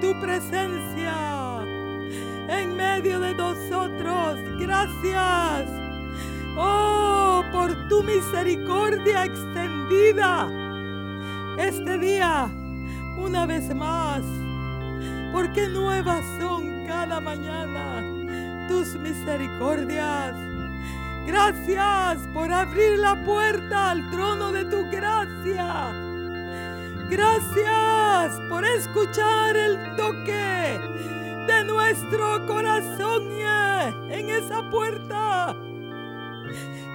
[0.00, 1.14] tu presencia
[2.48, 4.38] en medio de nosotros.
[4.58, 5.68] Gracias.
[6.56, 10.48] Oh, por tu misericordia extendida
[11.58, 12.48] este día
[13.18, 14.22] una vez más.
[15.32, 20.34] Porque nuevas son cada mañana tus misericordias.
[21.26, 26.03] Gracias por abrir la puerta al trono de tu gracia.
[27.16, 30.80] Gracias por escuchar el toque
[31.46, 33.28] de nuestro corazón
[34.10, 35.54] en esa puerta.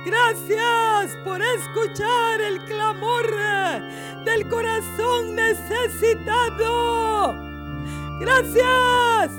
[0.06, 3.34] Gracias por escuchar el clamor
[4.26, 7.34] del corazón necesitado.
[8.20, 9.32] Gracias.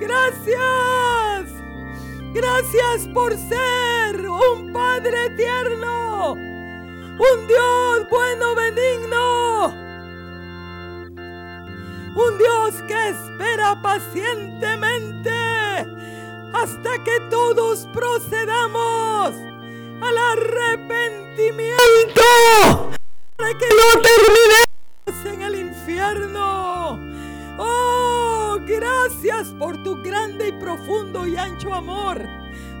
[0.00, 1.60] Gracias.
[2.32, 9.74] Gracias por ser un Padre tierno, un Dios bueno, benigno,
[12.26, 15.30] un Dios que espera pacientemente
[16.52, 19.32] hasta que todos procedamos
[20.02, 22.90] al arrepentimiento
[23.36, 26.98] para que no terminemos en el infierno.
[27.58, 32.22] Oh, gracias por tu grande y profundo y ancho amor.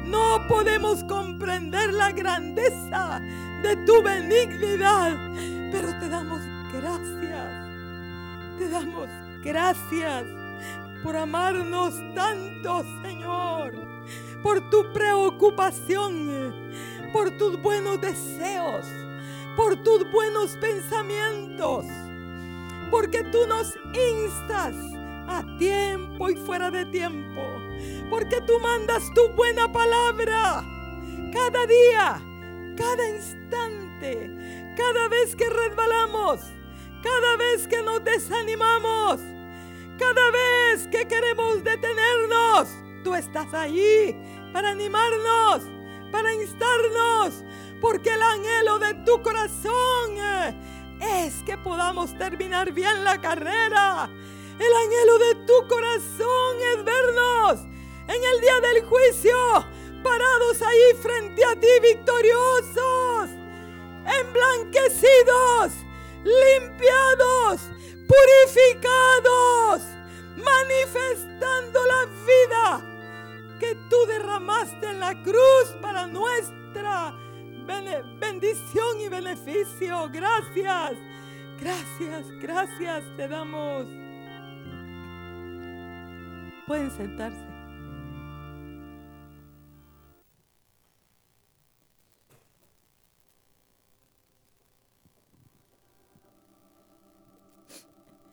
[0.04, 3.20] No podemos comprender la grandeza
[3.62, 5.16] de tu benignidad,
[5.70, 6.40] pero te damos
[6.72, 7.68] gracias.
[8.58, 9.29] Te damos gracias
[11.02, 13.72] por amarnos tanto, Señor,
[14.42, 16.52] por tu preocupación,
[17.12, 18.86] por tus buenos deseos,
[19.56, 21.86] por tus buenos pensamientos
[22.90, 24.74] porque tú nos instas
[25.28, 27.42] a tiempo y fuera de tiempo,
[28.10, 30.64] porque tú mandas tu buena palabra
[31.32, 32.20] cada día,
[32.76, 36.40] cada instante, cada vez que resbalamos,
[37.02, 39.20] cada vez que nos desanimamos,
[40.00, 42.68] cada vez que queremos detenernos,
[43.04, 44.16] tú estás allí
[44.50, 45.62] para animarnos,
[46.10, 47.44] para instarnos,
[47.82, 50.16] porque el anhelo de tu corazón
[51.00, 54.08] es que podamos terminar bien la carrera.
[54.58, 57.60] El anhelo de tu corazón es vernos
[58.08, 59.36] en el día del juicio,
[60.02, 63.30] parados ahí frente a ti victoriosos,
[64.18, 65.72] emblanquecidos,
[66.24, 67.70] limpiados,
[68.10, 69.82] purificados,
[70.36, 72.80] manifestando la vida
[73.60, 77.14] que tú derramaste en la cruz para nuestra
[78.18, 80.08] bendición y beneficio.
[80.12, 80.92] Gracias,
[81.60, 83.86] gracias, gracias te damos.
[86.66, 87.49] Pueden sentarse.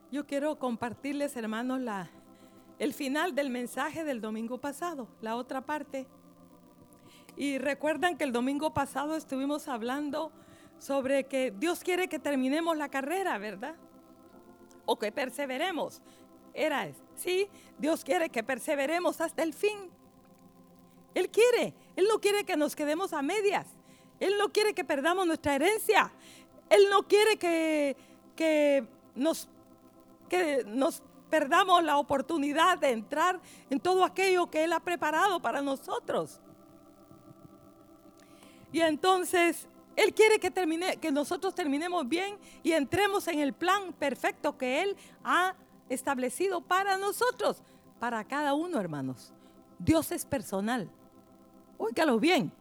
[0.09, 2.09] Yo quiero compartirles, hermanos, la,
[2.79, 6.07] el final del mensaje del domingo pasado, la otra parte.
[7.35, 10.31] Y recuerdan que el domingo pasado estuvimos hablando
[10.79, 13.75] sobre que Dios quiere que terminemos la carrera, ¿verdad?
[14.85, 16.01] O que perseveremos.
[16.53, 19.89] Era, sí, Dios quiere que perseveremos hasta el fin.
[21.13, 23.67] Él quiere, Él no quiere que nos quedemos a medias.
[24.21, 26.13] Él no quiere que perdamos nuestra herencia.
[26.69, 27.97] Él no quiere que,
[28.35, 29.49] que, nos,
[30.27, 33.39] que nos perdamos la oportunidad de entrar
[33.69, 36.39] en todo aquello que Él ha preparado para nosotros.
[38.71, 43.93] Y entonces Él quiere que, termine, que nosotros terminemos bien y entremos en el plan
[43.93, 45.55] perfecto que Él ha
[45.89, 47.61] establecido para nosotros,
[47.99, 49.33] para cada uno, hermanos.
[49.79, 50.89] Dios es personal.
[51.77, 52.51] Óigalo bien.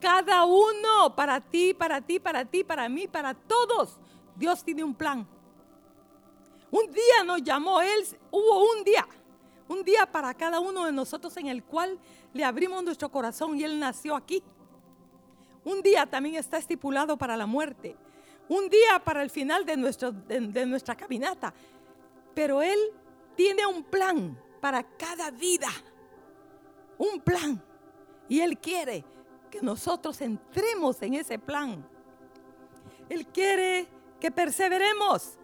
[0.00, 3.98] Cada uno, para ti, para ti, para ti, para mí, para todos.
[4.36, 5.26] Dios tiene un plan.
[6.72, 9.06] Un día nos llamó Él, hubo un día,
[9.68, 11.98] un día para cada uno de nosotros en el cual
[12.32, 14.42] le abrimos nuestro corazón y Él nació aquí.
[15.64, 17.94] Un día también está estipulado para la muerte.
[18.48, 21.52] Un día para el final de, de, nuestra caminata.
[22.34, 22.78] Pero Él
[23.36, 25.68] tiene un plan para cada vida.
[26.96, 27.62] Un plan.
[28.30, 29.04] Y Él quiere
[29.50, 31.86] que nosotros entremos en ese plan.
[33.10, 33.86] Él quiere
[34.18, 35.38] que perseveremos.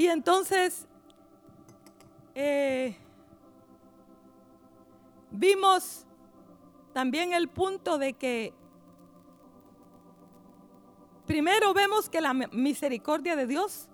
[0.00, 0.86] Y entonces,
[2.34, 2.96] eh,
[5.30, 6.06] Vimos
[6.92, 8.52] también el punto de que
[11.26, 13.88] primero vemos que la misericordia de Dios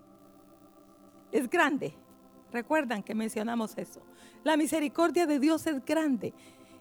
[1.31, 1.95] es grande.
[2.53, 4.01] Recuerdan que mencionamos eso.
[4.45, 6.33] La misericordia de Dios es grande.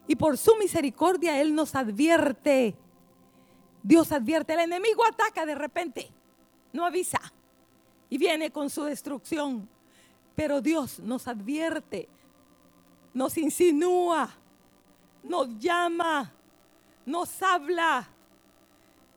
[0.07, 2.77] Y por su misericordia Él nos advierte
[3.83, 6.11] Dios advierte, el enemigo ataca de repente,
[6.73, 7.21] no avisa
[8.09, 9.67] y viene con su destrucción.
[10.35, 12.09] Pero Dios nos advierte,
[13.13, 14.29] nos insinúa,
[15.23, 16.31] nos llama,
[17.05, 18.07] nos habla,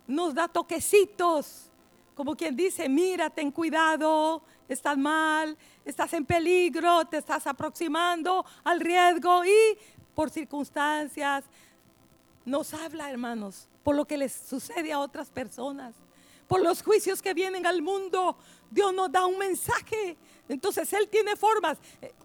[0.07, 1.71] nos da toquecitos,
[2.15, 8.81] como quien dice, mira, ten cuidado, estás mal, estás en peligro, te estás aproximando al
[8.81, 9.79] riesgo y
[10.15, 11.45] por circunstancias
[12.45, 15.95] nos habla, hermanos, por lo que les sucede a otras personas,
[16.49, 18.37] por los juicios que vienen al mundo.
[18.71, 20.17] Dios nos da un mensaje.
[20.49, 21.79] Entonces Él tiene formas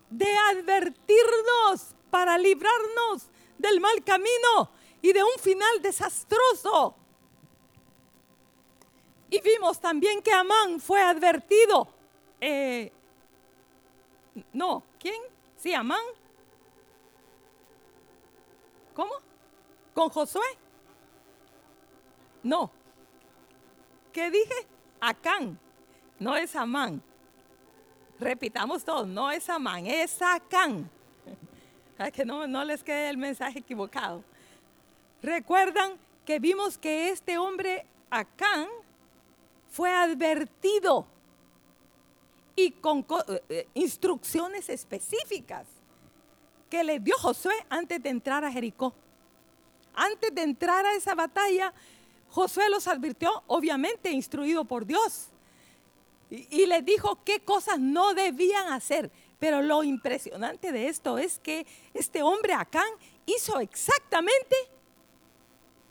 [0.09, 3.27] de advertirnos para librarnos
[3.57, 4.71] del mal camino
[5.01, 6.95] y de un final desastroso.
[9.29, 11.87] Y vimos también que Amán fue advertido.
[12.39, 12.91] Eh,
[14.53, 15.21] no, ¿quién?
[15.57, 16.03] Sí, Amán.
[18.93, 19.11] ¿Cómo?
[19.93, 20.45] ¿Con Josué?
[22.43, 22.82] No.
[24.13, 24.67] ¿Qué dije?
[25.01, 25.59] Acán.
[26.19, 27.01] No es Amán.
[28.19, 30.89] Repitamos todo, no es Amán, es Acán.
[31.97, 34.23] Para que no, no les quede el mensaje equivocado.
[35.21, 38.67] Recuerdan que vimos que este hombre Acán
[39.69, 41.07] fue advertido
[42.55, 45.65] y con eh, eh, instrucciones específicas
[46.69, 48.93] que le dio Josué antes de entrar a Jericó.
[49.95, 51.73] Antes de entrar a esa batalla,
[52.33, 55.27] Josué los advirtió, obviamente instruido por Dios,
[56.31, 59.11] y, les dijo qué cosas no debían hacer.
[59.37, 62.87] Pero lo impresionante de esto es que este hombre Acán
[63.27, 64.55] hizo exactamente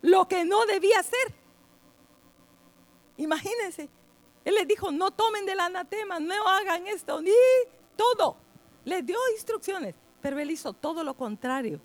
[0.01, 1.33] lo que no debía hacer.
[3.19, 3.89] Imagínense,
[4.45, 7.31] él les dijo, no tomen del anatema, no hagan esto, ni
[7.95, 8.37] todo.
[8.85, 11.81] Les dio instrucciones, pero él hizo todo lo contrario.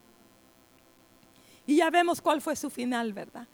[1.67, 3.47] Y ya vemos cuál fue su final, ¿verdad?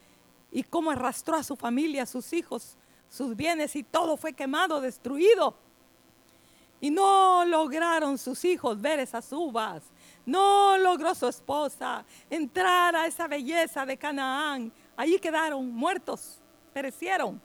[0.53, 2.77] Y cómo arrastró a su familia, a sus hijos,
[3.09, 5.55] sus bienes y todo fue quemado, destruido.
[6.79, 9.83] Y no lograron sus hijos ver esas uvas.
[10.25, 14.71] No logró su esposa entrar a esa belleza de Canaán.
[14.95, 16.39] Allí quedaron muertos,
[16.73, 17.41] perecieron.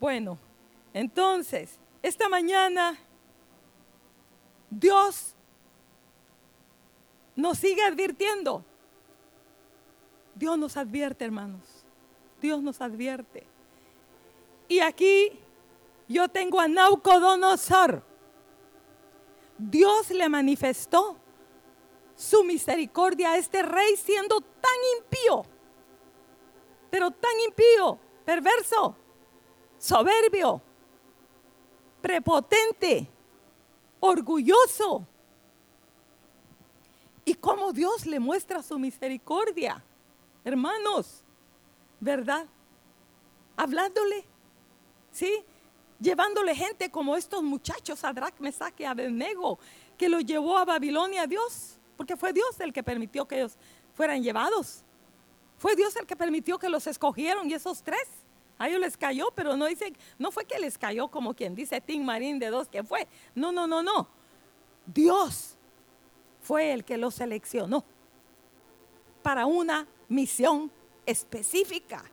[0.00, 0.38] Bueno,
[0.92, 2.98] entonces, esta mañana
[4.70, 5.34] Dios
[7.36, 8.64] nos sigue advirtiendo.
[10.40, 11.60] Dios nos advierte, hermanos.
[12.40, 13.46] Dios nos advierte.
[14.68, 15.38] Y aquí
[16.08, 18.02] yo tengo a Naucodonosor.
[19.58, 21.18] Dios le manifestó
[22.16, 25.44] su misericordia a este rey siendo tan impío,
[26.90, 28.96] pero tan impío, perverso,
[29.76, 30.62] soberbio,
[32.00, 33.06] prepotente,
[34.00, 35.06] orgulloso.
[37.26, 39.84] Y cómo Dios le muestra su misericordia,
[40.44, 41.22] hermanos,
[42.00, 42.46] ¿verdad?
[43.56, 44.24] Hablándole,
[45.10, 45.44] ¿sí?
[46.00, 49.58] llevándole gente como estos muchachos, Sadrach, Mesach y Abednego,
[49.96, 53.56] que los llevó a Babilonia a Dios, porque fue Dios el que permitió que ellos
[53.94, 54.82] fueran llevados.
[55.58, 58.08] Fue Dios el que permitió que los escogieron y esos tres,
[58.58, 61.80] a ellos les cayó, pero no dice, no fue que les cayó como quien dice
[61.80, 63.06] Tim Marín de dos que fue.
[63.34, 64.08] No, no, no, no.
[64.86, 65.56] Dios
[66.40, 67.84] fue el que los seleccionó
[69.22, 70.70] para una misión
[71.06, 72.04] específica.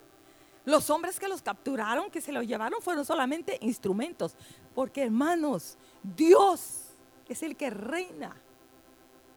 [0.65, 4.35] Los hombres que los capturaron, que se los llevaron, fueron solamente instrumentos.
[4.75, 6.87] Porque hermanos, Dios
[7.29, 8.35] es el que reina,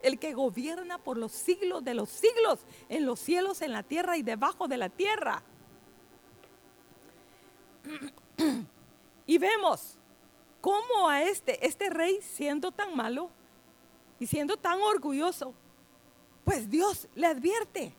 [0.02, 4.16] el que gobierna por los siglos de los siglos, en los cielos, en la tierra
[4.16, 5.42] y debajo de la tierra.
[9.26, 9.96] Y vemos
[10.60, 13.30] cómo a este, este rey siendo tan malo
[14.18, 15.54] y siendo tan orgulloso,
[16.44, 17.92] pues Dios le advierte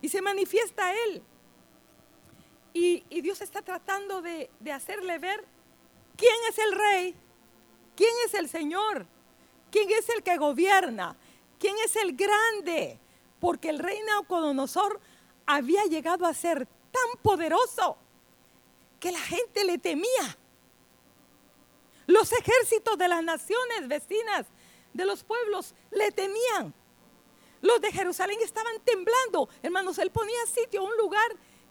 [0.00, 1.22] y se manifiesta a él.
[2.72, 5.44] Y, Dios está tratando de, de hacerle ver
[6.16, 7.14] quién es el rey,
[7.96, 9.06] quién es el Señor,
[9.70, 11.16] quién es el que gobierna,
[11.58, 12.98] quién es el grande.
[13.40, 15.00] Porque el rey Naucodonosor
[15.46, 17.96] había llegado a ser tan poderoso
[19.00, 20.36] que la gente le temía.
[22.06, 24.46] Los ejércitos de las naciones vecinas,
[24.92, 26.74] de los pueblos, le temían.
[27.60, 29.48] Los de Jerusalén estaban temblando.
[29.62, 31.30] Hermanos, él ponía sitio a un lugar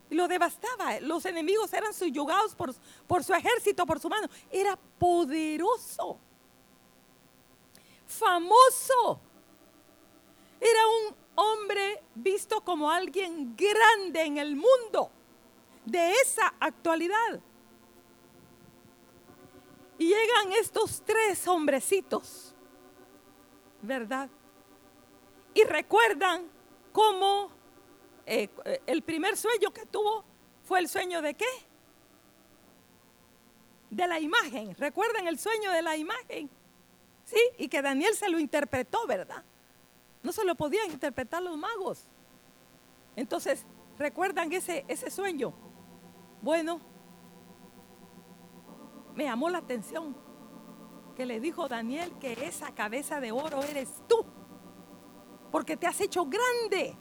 [0.10, 1.00] y lo devastaba.
[1.00, 2.74] Los enemigos eran subyugados por,
[3.08, 4.28] por su ejército, por su mano.
[4.52, 6.18] Era poderoso,
[8.06, 9.20] famoso.
[10.60, 15.12] Era un hombre visto como alguien grande en el mundo
[15.86, 17.40] de esa actualidad.
[19.98, 22.54] Y llegan estos tres hombrecitos,
[23.82, 24.30] ¿verdad?
[25.60, 26.44] Y recuerdan
[26.94, 27.50] cómo
[28.26, 28.50] eh,
[28.86, 30.24] el primer sueño que tuvo
[30.64, 31.46] fue el sueño de qué?
[33.90, 34.74] De la imagen.
[34.76, 36.50] ¿Recuerdan el sueño de la imagen?
[37.26, 39.44] Sí, y que Daniel se lo interpretó, ¿verdad?
[40.24, 42.08] No se lo podían interpretar los magos.
[43.16, 43.66] Entonces,
[43.98, 45.54] ¿recuerdan ese, ese sueño?
[46.42, 46.80] Bueno,
[49.14, 50.16] me llamó la atención
[51.18, 54.26] que le dijo Daniel que esa cabeza de oro eres tú,
[55.52, 56.96] porque te has hecho grande.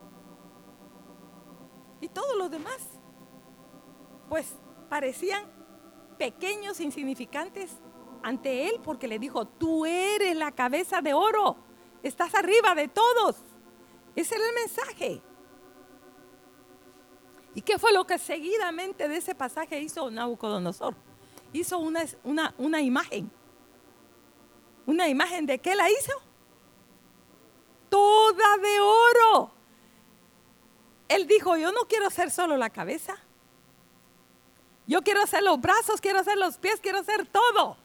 [2.00, 2.78] Y todos los demás,
[4.28, 4.54] pues
[4.88, 5.44] parecían
[6.18, 7.70] pequeños, insignificantes
[8.22, 11.56] ante él, porque le dijo, tú eres la cabeza de oro,
[12.02, 13.36] estás arriba de todos.
[14.14, 15.22] Ese era el mensaje.
[17.54, 20.94] ¿Y qué fue lo que seguidamente de ese pasaje hizo Nabucodonosor?
[21.52, 23.30] Hizo una, una, una imagen.
[24.86, 26.12] ¿Una imagen de qué la hizo?
[27.88, 29.50] Toda de oro.
[31.08, 33.16] Él dijo, yo no quiero ser solo la cabeza.
[34.86, 37.76] Yo quiero hacer los brazos, quiero hacer los pies, quiero hacer todo.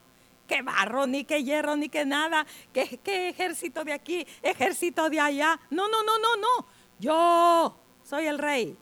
[0.48, 2.46] Que barro, ni que hierro, ni que nada.
[2.74, 5.60] Que, ejército de aquí, ejército de allá.
[5.70, 6.68] No, no, no, no, no.
[7.00, 8.78] Yo soy el rey.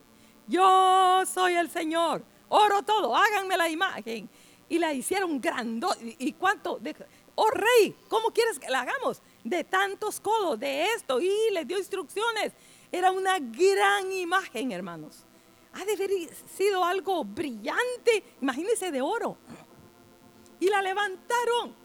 [0.48, 2.24] Yo soy el Señor.
[2.50, 4.30] Oro todo, háganme la imagen.
[4.70, 5.88] Y la hicieron grande.
[6.20, 6.80] ¿Y cuánto?
[7.36, 9.22] oh rey, ¿cómo quieres que la hagamos?
[9.44, 11.20] De tantos codos, de esto.
[11.20, 12.54] Y le dio instrucciones.
[12.92, 15.26] Era una gran imagen, hermanos.
[15.74, 16.12] Ha de haber
[16.56, 18.24] sido algo brillante.
[18.42, 19.38] Imagínense de oro.
[20.60, 21.76] Y la levantaron.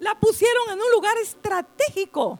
[0.00, 2.38] La pusieron en un lugar estratégico.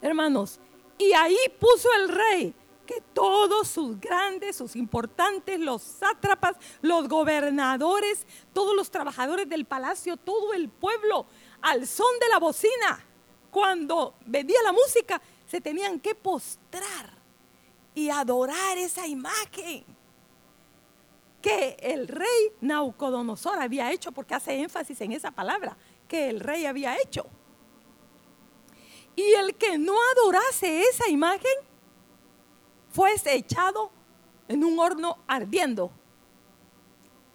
[0.00, 0.60] Hermanos,
[0.96, 2.54] y ahí puso el rey
[2.88, 10.16] que todos sus grandes, sus importantes, los sátrapas, los gobernadores, todos los trabajadores del palacio,
[10.16, 11.26] todo el pueblo,
[11.62, 13.04] al son de la bocina,
[13.50, 17.10] cuando venía la música, se tenían que postrar
[17.94, 19.84] y adorar esa imagen
[21.40, 26.66] que el rey Naucodonosor había hecho, porque hace énfasis en esa palabra, que el rey
[26.66, 27.26] había hecho.
[29.16, 31.52] Y el que no adorase esa imagen
[32.90, 33.90] fuese echado
[34.48, 35.90] en un horno ardiendo.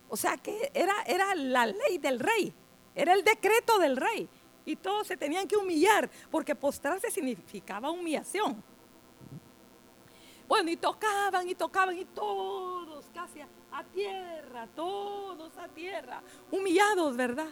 [0.10, 2.54] O sea que era, era la ley del rey,
[2.96, 4.28] era el decreto del rey.
[4.66, 8.64] Y todos se tenían que humillar, porque postrarse significaba humillación.
[10.48, 16.22] Bueno, y tocaban y tocaban y todos casi a, tierra, todos a tierra,
[16.52, 17.50] humillados, ¿verdad?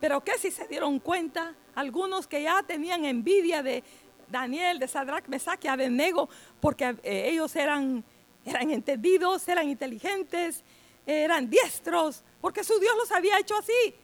[0.00, 3.82] Pero que si se dieron cuenta, algunos que ya tenían envidia de,
[4.28, 6.28] Daniel, de Sadrach, Mesach y Abednego,
[6.60, 8.04] porque eh, ellos eran,
[8.44, 10.62] eran entendidos, eran inteligentes,
[11.06, 13.94] eran diestros, porque su Dios los había hecho así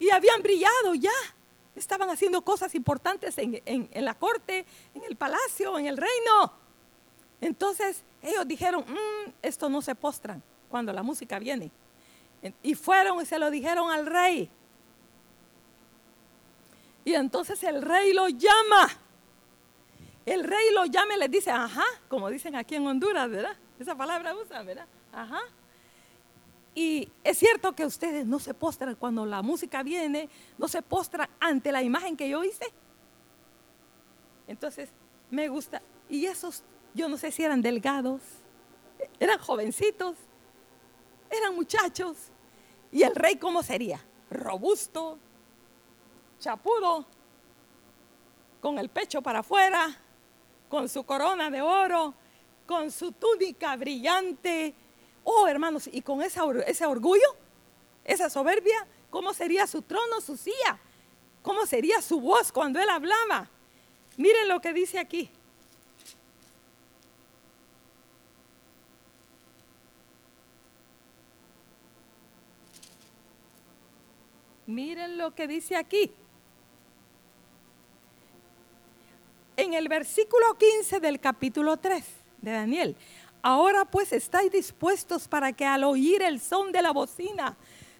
[0.00, 1.12] y habían brillado ya.
[1.76, 6.52] Estaban haciendo cosas importantes en, la corte, en el palacio, en el reino.
[7.40, 11.70] Entonces ellos dijeron, mm, esto no se postran cuando la música viene.
[12.62, 14.50] Y fueron y se lo dijeron al rey.
[17.04, 18.88] Y entonces el rey lo llama
[20.26, 23.56] el rey lo llama y les dice, ajá, como dicen aquí en Honduras, ¿verdad?
[23.78, 24.86] Esa palabra usan, ¿verdad?
[25.12, 25.40] Ajá.
[26.74, 31.28] Y es cierto que ustedes no se postran cuando la música viene, no se postran
[31.40, 32.72] ante la imagen que yo hice.
[34.46, 34.90] Entonces,
[35.30, 35.82] me gusta.
[36.08, 36.62] Y esos,
[36.94, 38.20] yo no sé si eran delgados,
[39.18, 40.16] eran jovencitos,
[41.30, 42.16] eran muchachos.
[42.92, 44.00] ¿Y el rey cómo sería?
[44.30, 45.18] Robusto,
[46.38, 47.06] chapudo,
[48.60, 49.88] con el pecho para afuera,
[50.68, 52.14] con su corona de oro,
[52.66, 54.74] con su túnica brillante.
[55.24, 56.40] Oh, hermanos, y con ese
[56.86, 57.36] orgullo,
[58.04, 60.78] esa soberbia, ¿cómo sería su trono, su silla?
[61.42, 63.48] ¿Cómo sería su voz cuando él hablaba?
[64.16, 65.30] Miren lo que dice aquí.
[74.66, 76.12] Miren lo que dice aquí.
[79.60, 82.04] en el versículo 15 del capítulo 3
[82.40, 82.96] de Daniel.
[83.42, 87.56] Ahora pues estáis dispuestos para que al oír el son de la bocina,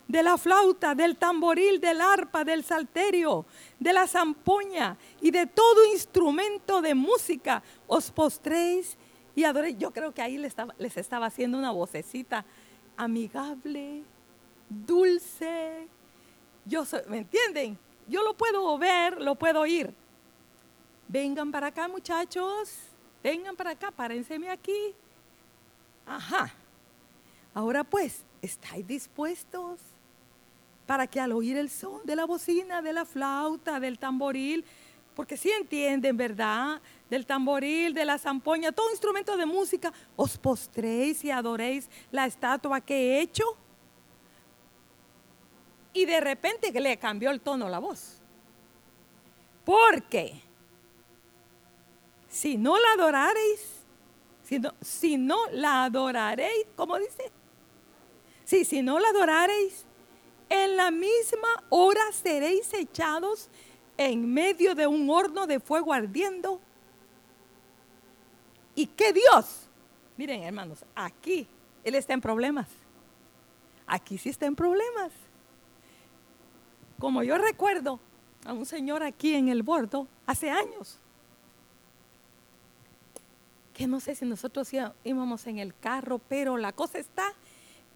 [0.07, 3.47] de la flauta, del tamboril, del arpa, del salterio,
[3.79, 8.97] de la zampoña y de todo instrumento de música, os postréis
[9.35, 9.79] y adoréis.
[9.79, 12.45] Yo creo que ahí les estaba, haciendo una vocecita
[12.97, 14.03] amigable,
[14.69, 15.87] dulce.
[16.67, 17.79] Yo ¿Me entienden?
[18.09, 19.95] Yo lo puedo ver, lo puedo oír.
[21.07, 22.77] Vengan para acá, muchachos.
[23.23, 24.95] Vengan para acá, párenseme aquí.
[26.11, 26.53] Ajá.
[27.55, 29.79] Ahora pues, ¿estáis dispuestos
[30.85, 34.65] para que al oír el son de la bocina, de la flauta, del tamboril,
[35.15, 36.81] Porque si entienden, ¿verdad?
[37.09, 42.81] Del tamboril, de la zampoña, todo instrumento de música, os postréis y adoréis la estatua
[42.81, 43.45] que he hecho.
[45.93, 48.21] Y de repente le cambió el tono la voz.
[49.65, 50.41] Porque
[52.29, 53.80] si no la adorareis,
[54.81, 57.31] si no, la adoraréis, ¿cómo dice?
[58.45, 59.85] Si no la adorareis,
[60.49, 63.49] en la misma hora seréis echados
[63.97, 66.61] en medio de un horno de fuego ardiendo.
[68.75, 69.69] Y que Dios,
[70.17, 71.47] miren hermanos, aquí
[71.85, 72.69] Él está en problemas.
[73.87, 75.13] Aquí sí está en problemas.
[76.99, 78.01] Como yo recuerdo
[78.45, 80.99] a un señor aquí en el bordo hace años,
[83.81, 84.69] que no sé si nosotros
[85.05, 87.33] íbamos en el carro, pero la cosa está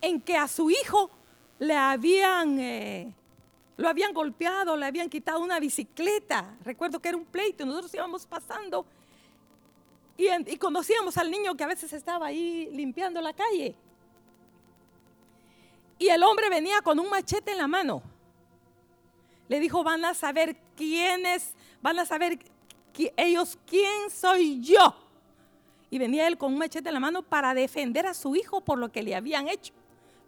[0.00, 1.10] en que a su hijo
[1.58, 3.12] le habían, eh,
[3.76, 6.56] lo habían golpeado, le habían quitado una bicicleta.
[6.64, 8.86] Recuerdo que era un pleito, nosotros íbamos pasando
[10.16, 13.74] y, y conocíamos al niño que a veces estaba ahí limpiando la calle.
[15.98, 18.00] Y el hombre venía con un machete en la mano.
[19.48, 22.38] Le dijo, van a saber quiénes, van a saber
[23.18, 25.03] ellos quién soy yo.
[25.94, 28.78] Y venía él con un machete en la mano para defender a su hijo por
[28.78, 29.72] lo que le habían hecho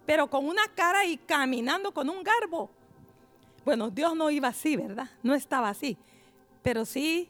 [0.07, 2.71] pero con una cara y caminando con un garbo.
[3.65, 5.11] Bueno, Dios no iba así, ¿verdad?
[5.23, 5.99] No estaba así,
[6.63, 7.29] pero sí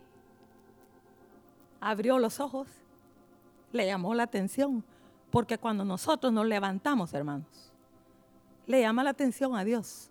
[1.81, 2.68] abrió los ojos,
[3.72, 4.85] le llamó la atención,
[5.31, 7.72] porque cuando nosotros nos levantamos, hermanos,
[8.66, 10.11] le llama la atención a Dios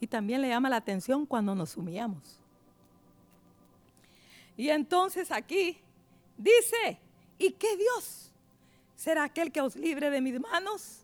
[0.00, 2.40] y también le llama la atención cuando nos humillamos.
[4.56, 5.78] Y entonces aquí
[6.36, 7.00] dice,
[7.38, 8.30] ¿y qué Dios?
[8.96, 11.00] ¿Será aquel que os libre de mis manos?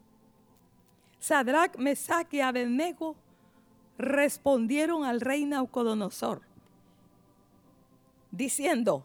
[1.19, 3.15] Sadrach, Mesach y Abednego
[3.99, 6.41] respondieron al rey Naucodonosor,
[8.31, 9.05] diciendo,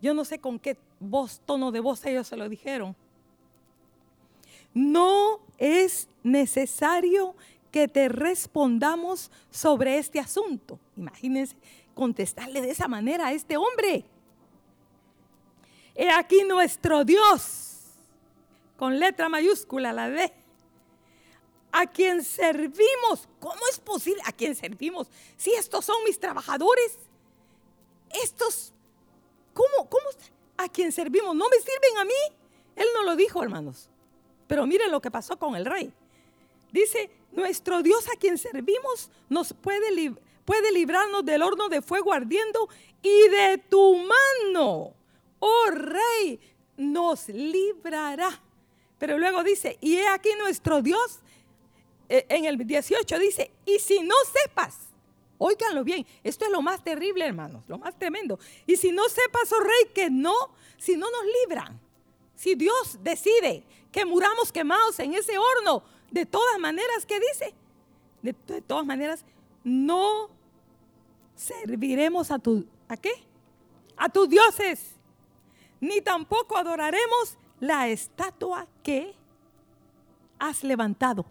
[0.00, 2.96] yo no sé con qué voz, tono de voz ellos se lo dijeron,
[4.72, 7.34] no es necesario
[7.70, 10.78] que te respondamos sobre este asunto.
[10.96, 11.56] Imagínense
[11.94, 14.04] contestarle de esa manera a este hombre.
[15.94, 17.84] He aquí nuestro Dios,
[18.76, 20.32] con letra mayúscula, la D
[21.72, 23.28] a quien servimos.
[23.40, 24.22] ¿Cómo es posible?
[24.26, 25.08] ¿A quien servimos?
[25.36, 26.98] Si estos son mis trabajadores,
[28.22, 28.72] estos,
[29.54, 30.04] ¿cómo, cómo,
[30.58, 31.34] a quien servimos?
[31.34, 32.36] ¿No me sirven a mí?
[32.76, 33.88] Él no lo dijo, hermanos.
[34.46, 35.92] Pero miren lo que pasó con el rey.
[36.70, 42.68] Dice, nuestro Dios a quien servimos nos puede, puede librarnos del horno de fuego ardiendo
[43.02, 44.94] y de tu mano,
[45.42, 46.40] oh rey,
[46.76, 48.40] nos librará.
[48.98, 51.18] Pero luego dice, y he aquí nuestro Dios
[52.08, 54.78] eh, en el 18 dice, y si no sepas,
[55.38, 58.38] óiganlo bien, esto es lo más terrible, hermanos, lo más tremendo.
[58.66, 60.32] Y si no sepas, oh rey, que no,
[60.78, 61.80] si no nos libran,
[62.36, 67.52] si Dios decide que muramos quemados en ese horno, de todas maneras, ¿qué dice?
[68.22, 69.24] De, de todas maneras,
[69.64, 70.30] no
[71.34, 73.12] serviremos a tu, ¿a qué?
[73.96, 74.91] A tus dioses,
[75.82, 79.14] ni tampoco adoraremos la estatua que
[80.38, 81.26] has levantado.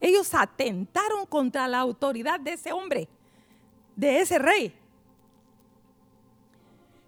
[0.00, 3.08] Ellos atentaron contra la autoridad de ese hombre,
[3.94, 4.74] de ese rey.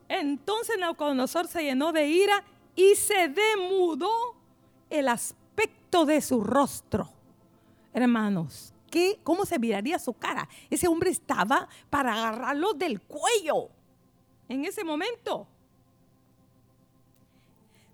[0.06, 2.44] Entonces Nabucodonosor se llenó de ira
[2.76, 4.36] y se demudó
[4.90, 7.08] el aspecto de su rostro.
[7.94, 10.46] Hermanos, ¿qué, ¿cómo se miraría su cara?
[10.68, 13.70] Ese hombre estaba para agarrarlo del cuello
[14.46, 15.48] en ese momento.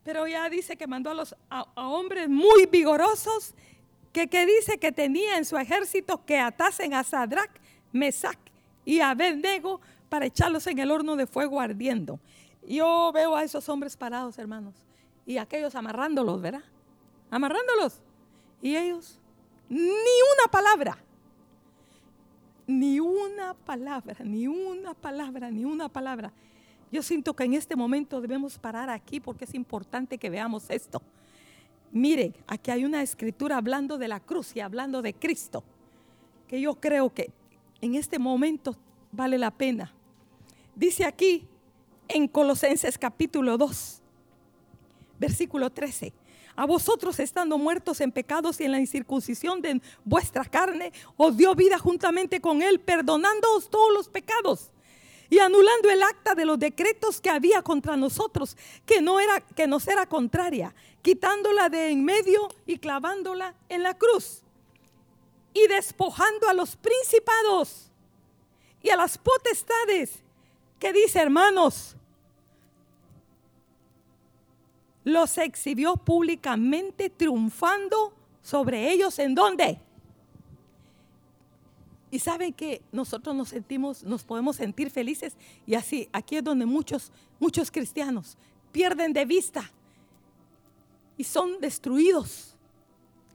[0.03, 3.55] Pero ya dice que mandó a los a hombres muy vigorosos
[4.13, 7.51] que, dice que tenía en su ejército que atasen a Sadrach,
[7.93, 8.39] Mesach
[8.85, 12.19] y Abednego para echarlos en el horno de fuego ardiendo.
[12.67, 14.75] Yo veo a esos hombres parados, hermanos,
[15.27, 16.65] y aquellos amarrándolos, ¿verdad?
[17.31, 18.01] Amarrándolos.
[18.61, 19.19] Y ellos,
[19.69, 20.99] ni una palabra,
[22.67, 26.33] ni una palabra, ni una palabra, ni una palabra.
[26.93, 31.01] Yo siento que en este momento debemos parar aquí porque es importante que veamos esto.
[31.93, 35.63] Miren, aquí hay una escritura hablando de la cruz y hablando de Cristo,
[36.49, 37.31] que yo creo que
[37.81, 38.77] en este momento
[39.13, 39.93] vale la pena.
[40.75, 41.47] Dice aquí
[42.09, 44.03] en Colosenses capítulo 2,
[45.19, 46.13] versículo 13.
[46.57, 51.55] A vosotros estando muertos en pecados y en la incircuncisión de vuestra carne, os dio
[51.55, 54.73] vida juntamente con él, perdonándoos todos los pecados
[55.31, 59.67] y anulando el acta de los decretos que había contra nosotros, que no era que
[59.67, 64.43] nos era contraria, quitándola de en medio y clavándola en la cruz.
[65.55, 67.91] Y despojando a los principados
[68.83, 70.23] y a las potestades
[70.81, 71.95] ¿Qué dice, hermanos?
[75.05, 79.79] Los exhibió públicamente triunfando sobre ellos en dónde?
[82.11, 86.67] Y saben que nosotros nos sentimos, nos podemos sentir felices y así, aquí es donde
[86.67, 88.37] muchos, muchos cristianos
[88.73, 89.71] pierden de vista
[91.17, 92.57] y son destruidos.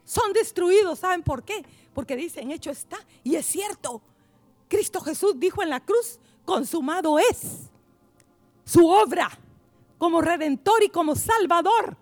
[0.04, 1.66] Son destruidos, ¿saben por qué?
[1.94, 2.98] Porque dicen, hecho está.
[3.24, 4.02] Y es cierto,
[4.68, 7.70] Cristo Jesús dijo en la cruz, consumado es
[8.66, 9.30] su obra
[9.98, 11.98] como redentor y como salvador.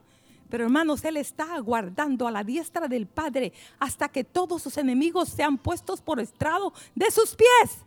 [0.53, 5.29] Pero hermanos, Él está aguardando a la diestra del Padre hasta que todos sus enemigos
[5.29, 7.79] sean puestos por estrado de sus pies.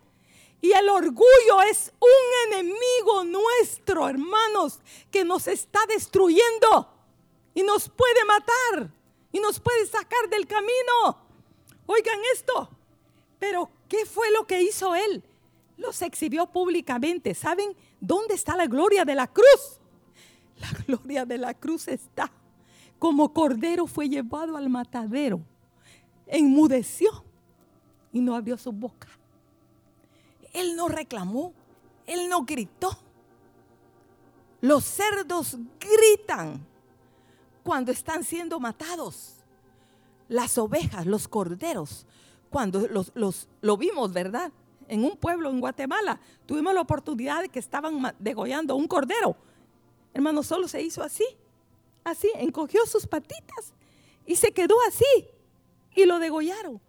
[0.61, 4.81] Y el orgullo es un enemigo nuestro, hermanos,
[5.13, 6.93] que nos está destruyendo
[7.55, 8.93] y nos puede matar
[9.31, 11.25] y nos puede sacar del camino.
[11.87, 12.69] Oigan esto.
[13.39, 15.23] Pero ¿qué fue lo que hizo Él?
[15.77, 17.33] Los exhibió públicamente.
[17.33, 19.79] ¿Saben dónde está la gloria de la cruz?
[20.59, 22.33] La gloria de la cruz está
[22.99, 25.41] como cordero fue llevado al matadero,
[26.27, 27.25] enmudeció
[28.13, 29.09] y no abrió su boca.
[30.53, 31.53] Él no reclamó,
[32.07, 32.97] él no gritó.
[34.63, 36.65] Los cerdos gritan
[37.63, 39.35] cuando están siendo matados.
[40.29, 42.07] Las ovejas, los corderos,
[42.51, 44.51] cuando los, los, lo vimos, ¿verdad?
[44.89, 49.37] En un pueblo en Guatemala, tuvimos la oportunidad de que estaban degollando un cordero.
[50.15, 51.25] Hermano, solo se hizo así
[52.11, 53.75] así, encogió sus patitas
[54.25, 55.29] y se quedó así.
[55.95, 56.81] Y lo degollaron.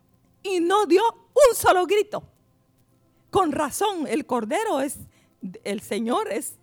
[0.44, 2.24] Y no dio un solo grito.
[3.30, 4.98] Con razón, el cordero es,
[5.64, 6.56] el Señor es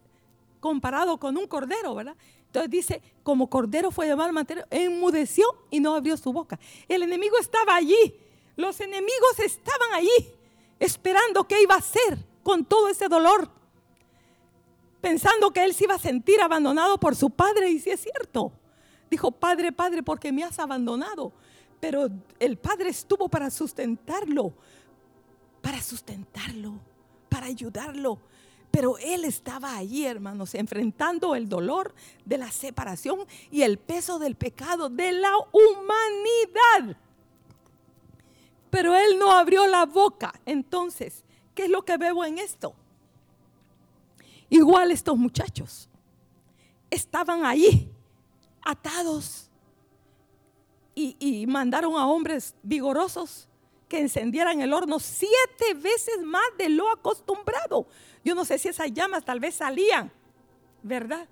[0.60, 2.16] comparado con un cordero, ¿verdad?
[2.46, 6.58] Entonces dice, como cordero fue llevado al matadero, enmudeció y no abrió su boca.
[6.88, 8.14] El enemigo estaba allí.
[8.56, 10.32] Los enemigos estaban allí,
[10.78, 13.50] esperando qué iba a hacer con todo ese dolor
[15.04, 18.52] pensando que él se iba a sentir abandonado por su padre, y si es cierto.
[19.10, 21.30] Dijo, Padre, Padre, porque me has abandonado.
[21.78, 22.08] Pero
[22.40, 24.54] el Padre estuvo para sustentarlo,
[25.60, 26.80] para sustentarlo,
[27.28, 28.18] para ayudarlo.
[28.70, 34.36] Pero él estaba allí, hermanos, enfrentando el dolor de la separación y el peso del
[34.36, 36.96] pecado de la humanidad.
[38.70, 40.32] Pero él no abrió la boca.
[40.46, 42.74] Entonces, ¿qué es lo que veo en esto?
[44.54, 45.88] Igual estos muchachos
[46.88, 47.90] estaban ahí,
[48.64, 49.50] atados,
[50.94, 53.48] y, mandaron a hombres vigorosos
[53.88, 57.88] que encendieran el horno siete veces más de lo acostumbrado.
[58.24, 60.12] Yo no sé si esas llamas tal vez salían,
[60.84, 61.26] ¿verdad?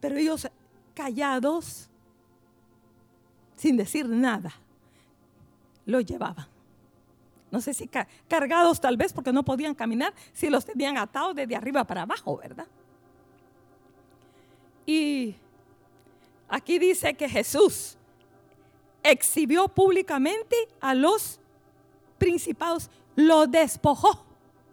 [0.00, 0.48] Pero ellos
[0.94, 1.90] callados,
[3.56, 4.54] sin decir nada,
[5.84, 6.53] lo llevaban
[7.54, 7.88] no sé si
[8.26, 12.36] cargados tal vez porque no podían caminar, si los tenían atados desde arriba para abajo,
[12.38, 12.66] ¿verdad?
[14.84, 15.36] Y
[16.48, 17.96] aquí dice que Jesús
[19.04, 21.38] exhibió públicamente a los
[22.18, 24.24] principados, los despojó,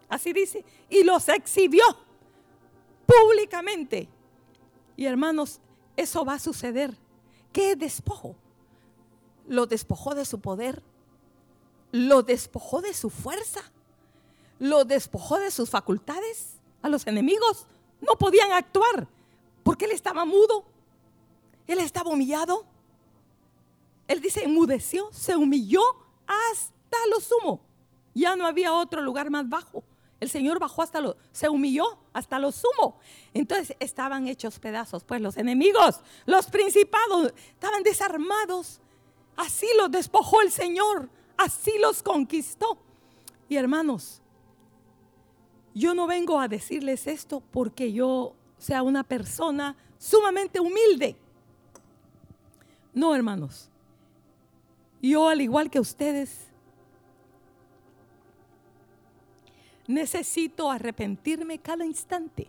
[0.08, 1.84] así dice, y los exhibió
[3.06, 4.08] públicamente.
[4.96, 5.60] Y hermanos,
[5.96, 6.96] eso va a suceder.
[7.52, 8.34] ¿Qué despojo?
[9.46, 10.82] Lo despojó de su poder,
[11.92, 13.62] lo despojó de su fuerza,
[14.58, 16.56] lo despojó de sus facultades.
[16.80, 17.66] A los enemigos
[18.00, 19.06] no podían actuar
[19.62, 20.64] porque él estaba mudo,
[21.68, 22.66] él estaba humillado.
[24.08, 25.82] Él dice, enmudeció, se humilló
[26.26, 27.60] hasta lo sumo.
[28.14, 29.84] Ya no había otro lugar más bajo.
[30.18, 32.98] El Señor bajó hasta lo, se humilló hasta lo sumo.
[33.32, 38.80] Entonces estaban hechos pedazos, pues los enemigos, los principados, estaban desarmados.
[39.36, 41.08] Así los despojó el Señor
[41.42, 42.78] Así los conquistó.
[43.48, 44.22] Y hermanos,
[45.74, 51.16] yo no vengo a decirles esto porque yo sea una persona sumamente humilde.
[52.94, 53.68] No, hermanos.
[55.00, 56.46] Yo, al igual que ustedes,
[59.88, 62.46] necesito arrepentirme cada instante.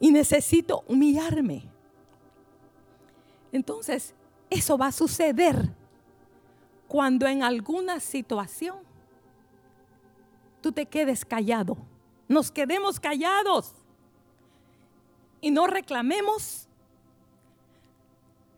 [0.00, 1.62] Y necesito humillarme.
[3.52, 4.14] Entonces,
[4.50, 5.81] eso va a suceder
[6.92, 8.76] cuando en alguna situación
[10.60, 11.78] tú te quedes callado,
[12.28, 13.72] nos quedemos callados
[15.40, 16.68] y no reclamemos,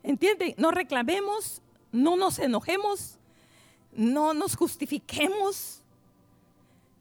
[0.03, 0.53] ¿entienden?
[0.57, 1.61] No reclamemos,
[1.93, 3.19] no nos enojemos,
[3.93, 5.79] no nos justifiquemos,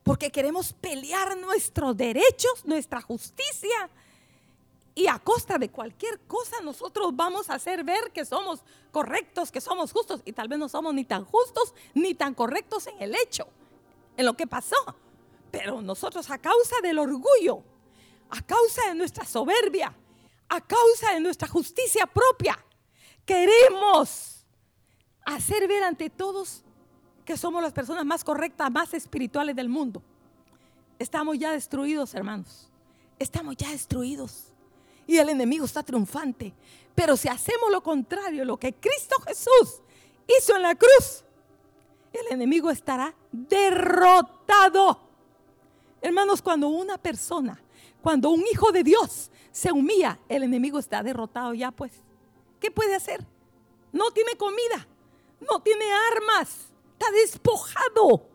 [0.04, 3.90] porque queremos pelear nuestros derechos, nuestra justicia,
[4.94, 9.60] y a costa de cualquier cosa nosotros vamos a hacer ver que somos correctos, que
[9.60, 10.22] somos justos.
[10.24, 13.48] Y tal vez no somos ni tan justos ni tan correctos en el hecho,
[14.16, 14.76] en lo que pasó.
[15.50, 17.62] pero nosotros a causa del orgullo,
[18.30, 19.94] a causa de nuestra soberbia,
[20.48, 22.58] a causa de nuestra justicia propia,
[23.24, 24.44] queremos
[25.24, 26.64] hacer ver ante todos
[27.24, 30.02] que somos las personas más correctas, más espirituales del mundo.
[30.98, 32.68] Estamos ya destruidos, hermanos.
[33.18, 34.53] Estamos ya destruidos.
[35.06, 36.54] Y el enemigo está triunfante.
[36.94, 39.82] Pero si hacemos lo contrario, lo que Cristo Jesús
[40.26, 41.24] hizo en la cruz,
[42.12, 45.00] el enemigo estará derrotado.
[46.00, 47.60] Hermanos, cuando una persona,
[48.02, 51.92] cuando un hijo de Dios se humilla, el enemigo está derrotado ya, pues.
[52.60, 53.26] ¿Qué puede hacer?
[53.92, 54.86] No tiene comida,
[55.40, 58.28] no tiene armas, está despojado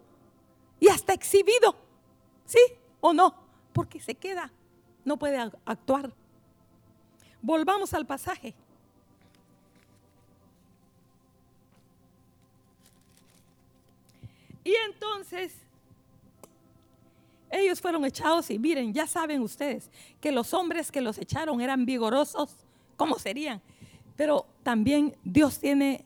[0.80, 1.76] y hasta exhibido.
[2.46, 2.60] ¿Sí
[3.02, 3.36] o no?
[3.74, 4.52] Porque se queda,
[5.06, 6.14] no puede actuar.
[7.42, 8.54] Volvamos al pasaje.
[14.64, 15.54] Y entonces
[17.50, 19.90] ellos fueron echados y miren, ya saben ustedes
[20.22, 22.56] que los hombres que los echaron eran vigorosos,
[22.96, 23.62] ¿cómo serían?
[24.16, 26.06] Pero también Dios tiene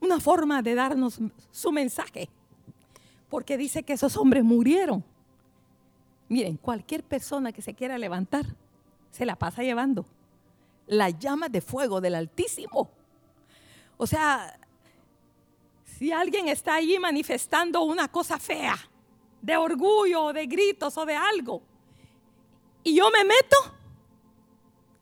[0.00, 1.18] una forma de darnos
[1.50, 2.28] su mensaje,
[3.28, 5.02] porque dice que esos hombres murieron.
[6.28, 8.46] Miren, cualquier persona que se quiera levantar
[9.10, 10.06] se la pasa llevando
[10.88, 12.90] la llama de fuego del Altísimo.
[13.96, 14.58] O sea,
[15.84, 18.76] si alguien está allí manifestando una cosa fea,
[19.40, 21.62] de orgullo, de gritos o de algo,
[22.82, 23.56] y yo me meto,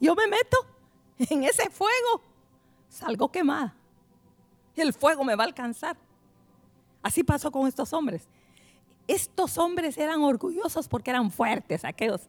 [0.00, 0.58] yo me meto
[1.18, 2.20] en ese fuego,
[2.88, 3.74] salgo quemada.
[4.74, 5.96] El fuego me va a alcanzar.
[7.02, 8.28] Así pasó con estos hombres.
[9.06, 12.28] Estos hombres eran orgullosos porque eran fuertes, aquellos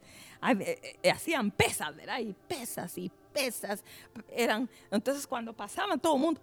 [1.12, 2.20] hacían pesas, ¿verdad?
[2.20, 3.84] Y pesas y pesas.
[4.30, 6.42] Eran, entonces cuando pasaban todo el mundo,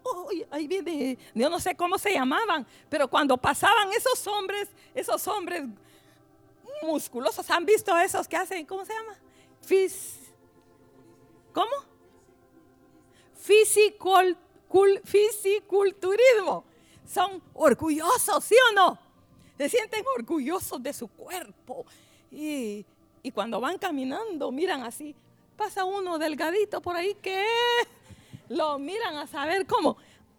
[0.51, 5.65] ahí viene, yo no sé cómo se llamaban, pero cuando pasaban esos hombres, esos hombres
[6.83, 9.19] musculosos, ¿han visto esos que hacen, cómo se llama?
[9.63, 10.25] Fis,
[11.55, 11.71] ¿Cómo?
[15.05, 16.65] fisiculturismo.
[17.07, 18.99] Son orgullosos, ¿sí o no?
[19.57, 21.87] Se sienten orgullosos de su cuerpo.
[22.31, 22.85] Y,
[23.25, 25.17] y cuando van caminando, miran así.
[25.57, 27.45] Pasa uno delgadito por ahí que
[28.49, 29.97] lo miran a saber cómo.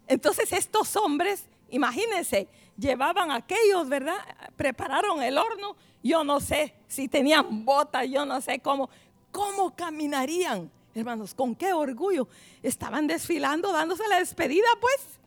[0.07, 4.15] Entonces estos hombres, imagínense, llevaban aquellos, ¿verdad?
[4.55, 5.75] Prepararon el horno.
[6.01, 8.89] Yo no sé si tenían botas, yo no sé cómo.
[9.33, 10.71] ¿Cómo caminarían?
[10.93, 12.29] Hermanos, con qué orgullo.
[12.63, 15.19] Estaban desfilando, dándose la despedida, pues.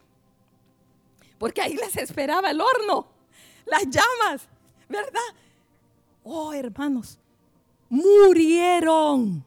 [1.37, 3.19] Porque ahí les esperaba el horno
[3.69, 4.49] las llamas,
[4.89, 5.21] ¿verdad?
[6.25, 7.19] Oh, hermanos,
[7.89, 9.45] murieron.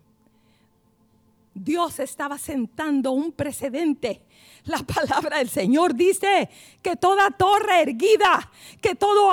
[1.54, 4.26] Dios estaba sentando un precedente.
[4.66, 6.50] La palabra del Señor dice
[6.82, 9.32] que toda torre erguida, que todo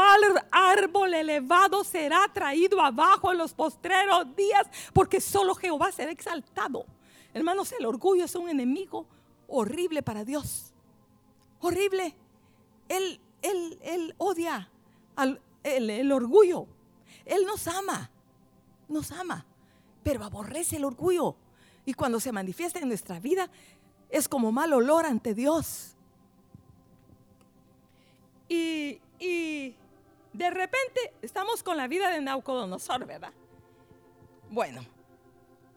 [0.50, 6.86] árbol elevado será traído abajo en los postreros días, porque solo Jehová será exaltado.
[7.34, 9.06] Hermanos, el orgullo es un enemigo
[9.48, 10.72] horrible para Dios.
[11.60, 12.14] Horrible.
[12.88, 14.70] Él, él, él odia
[15.62, 16.66] el, orgullo.
[17.24, 18.10] Él nos ama,
[18.88, 19.44] nos ama,
[20.02, 21.36] pero aborrece el orgullo.
[21.84, 23.50] Y cuando se manifiesta en nuestra vida,
[24.10, 25.94] es como mal olor ante Dios.
[28.48, 29.74] Y, y
[30.32, 33.32] de repente estamos con la vida de Naucodonosor, ¿verdad?
[34.50, 34.82] Bueno,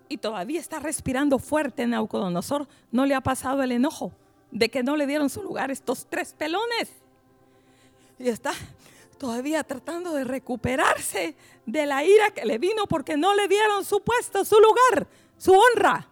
[0.08, 2.67] y todavía está respirando fuerte Naucodonosor.
[2.91, 4.12] No le ha pasado el enojo
[4.52, 6.91] de que no le dieron su lugar estos tres pelones.
[8.19, 8.52] Y está
[9.21, 11.36] todavía tratando de recuperarse
[11.67, 15.07] de la ira que le vino porque no le dieron su puesto, su lugar,
[15.38, 16.07] su honra.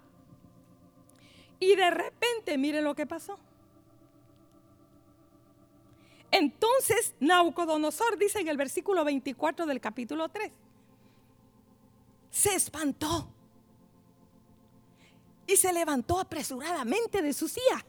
[1.59, 3.39] Y de repente, miren lo que pasó.
[6.29, 10.51] Entonces Naucodonosor dice en el versículo 24 del capítulo 3,
[12.29, 13.27] se espantó
[15.47, 17.83] y se levantó apresuradamente de su silla.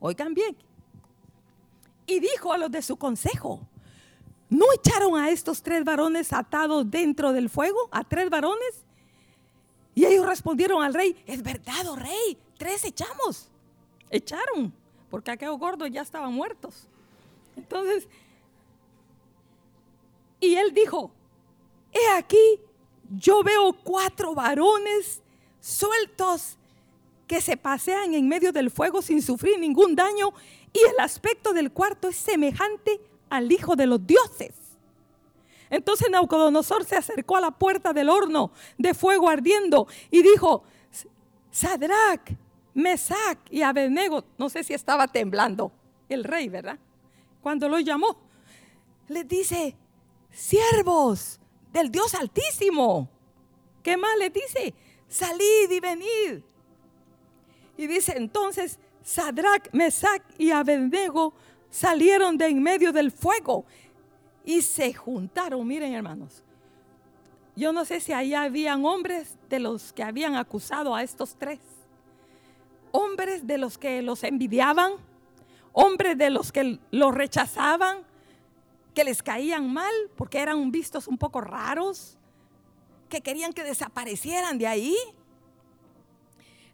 [0.00, 0.56] Oigan bien.
[2.08, 3.68] Y dijo a los de su consejo,
[4.48, 7.88] ¿No echaron a estos tres varones atados dentro del fuego?
[7.90, 8.84] ¿A tres varones?
[9.94, 13.48] Y ellos respondieron al rey, es verdad, oh rey, tres echamos.
[14.10, 14.72] Echaron,
[15.10, 16.86] porque aquellos gordos ya estaban muertos.
[17.56, 18.06] Entonces,
[20.38, 21.10] y él dijo,
[21.92, 22.60] he aquí,
[23.10, 25.22] yo veo cuatro varones
[25.60, 26.56] sueltos
[27.26, 30.32] que se pasean en medio del fuego sin sufrir ningún daño
[30.72, 34.54] y el aspecto del cuarto es semejante al hijo de los dioses.
[35.70, 40.62] Entonces Naucodonosor se acercó a la puerta del horno de fuego ardiendo y dijo,
[41.50, 42.32] Sadrach,
[42.74, 45.72] Mesac y Abednego, no sé si estaba temblando
[46.08, 46.78] el rey, ¿verdad?
[47.40, 48.16] Cuando lo llamó,
[49.08, 49.76] le dice,
[50.30, 51.40] siervos
[51.72, 53.08] del Dios Altísimo.
[53.82, 54.74] ¿Qué más le dice?
[55.08, 56.42] Salid y venid.
[57.76, 61.34] Y dice entonces, Sadrach, Mesach y Abednego
[61.76, 63.66] salieron de en medio del fuego
[64.44, 65.66] y se juntaron.
[65.66, 66.42] Miren, hermanos,
[67.54, 71.60] yo no sé si ahí habían hombres de los que habían acusado a estos tres.
[72.92, 74.92] Hombres de los que los envidiaban,
[75.72, 77.98] hombres de los que los rechazaban,
[78.94, 82.16] que les caían mal porque eran vistos un poco raros,
[83.10, 84.96] que querían que desaparecieran de ahí.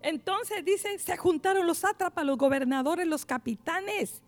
[0.00, 4.22] Entonces dice, se juntaron los sátrapas, los gobernadores, los capitanes,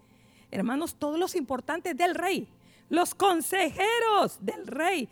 [0.55, 2.49] hermanos, todos los importantes del rey,
[2.89, 5.09] los consejeros del rey,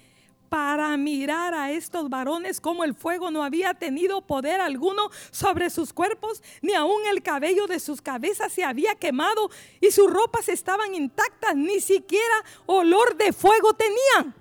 [0.48, 5.94] para mirar a estos varones como el fuego no había tenido poder alguno sobre sus
[5.94, 9.48] cuerpos, ni aun el cabello de sus cabezas se había quemado
[9.80, 12.34] y sus ropas estaban intactas, ni siquiera
[12.66, 14.34] olor de fuego tenían.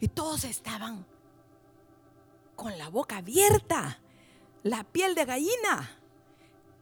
[0.00, 1.06] Y todos estaban
[2.56, 4.00] con la boca abierta,
[4.64, 6.00] la piel de gallina.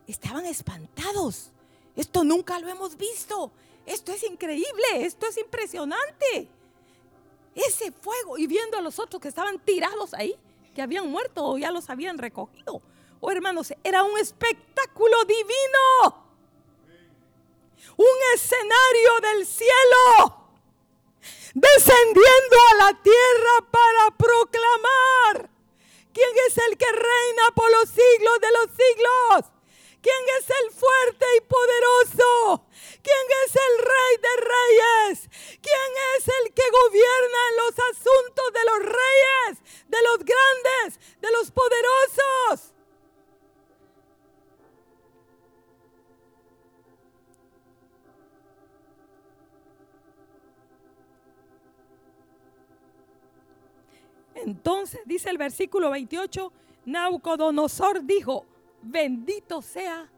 [0.06, 1.53] Estaban espantados.
[1.96, 3.52] Esto nunca lo hemos visto.
[3.86, 6.48] Esto es increíble, esto es impresionante.
[7.54, 10.36] Ese fuego y viendo a los otros que estaban tirados ahí,
[10.74, 12.82] que habían muerto o ya los habían recogido.
[13.20, 16.24] Oh hermanos, era un espectáculo divino.
[17.96, 20.44] Un escenario del cielo
[21.54, 25.50] descendiendo a la tierra para proclamar
[26.12, 29.53] quién es el que reina por los siglos de los siglos.
[30.04, 32.66] ¿Quién es el fuerte y poderoso?
[33.02, 35.30] ¿Quién es el rey de reyes?
[35.62, 41.32] ¿Quién es el que gobierna en los asuntos de los reyes, de los grandes, de
[41.32, 42.74] los poderosos?
[54.34, 56.52] Entonces dice el versículo 28,
[56.84, 58.44] Naucodonosor dijo,
[58.84, 60.08] bendito sea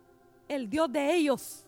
[0.49, 1.65] el Dios de ellos.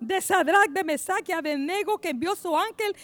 [0.00, 2.94] De Sadrach, de Mesach y Abednego que envió su ángel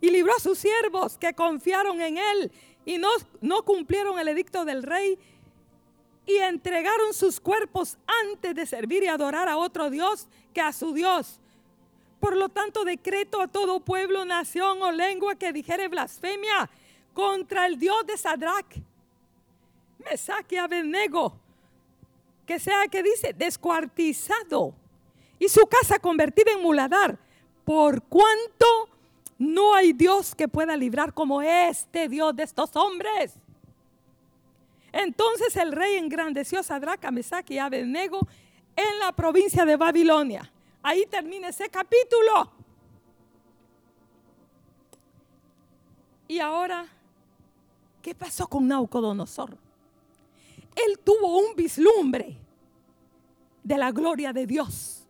[0.00, 2.52] y libró a sus siervos que confiaron en él
[2.84, 3.08] y no,
[3.40, 5.18] no cumplieron el edicto del rey
[6.26, 10.92] y entregaron sus cuerpos antes de servir y adorar a otro Dios que a su
[10.92, 11.40] Dios.
[12.20, 16.70] Por lo tanto, decreto a todo pueblo, nación o lengua que dijere blasfemia
[17.14, 18.76] contra el Dios de Sadrach,
[19.98, 21.41] Mesach y Abednego
[22.46, 24.74] que sea que dice descuartizado
[25.38, 27.18] y su casa convertida en muladar,
[27.64, 28.88] por cuanto
[29.38, 33.34] no hay Dios que pueda librar como este Dios de estos hombres.
[34.92, 38.20] Entonces el rey engrandeció a Sadrach, Mesach y Abednego
[38.76, 40.50] en la provincia de Babilonia.
[40.82, 42.52] Ahí termina ese capítulo.
[46.28, 46.86] Y ahora,
[48.00, 49.56] ¿qué pasó con Naucodonosor?
[50.74, 52.36] Él tuvo un vislumbre
[53.62, 55.06] de la gloria de Dios.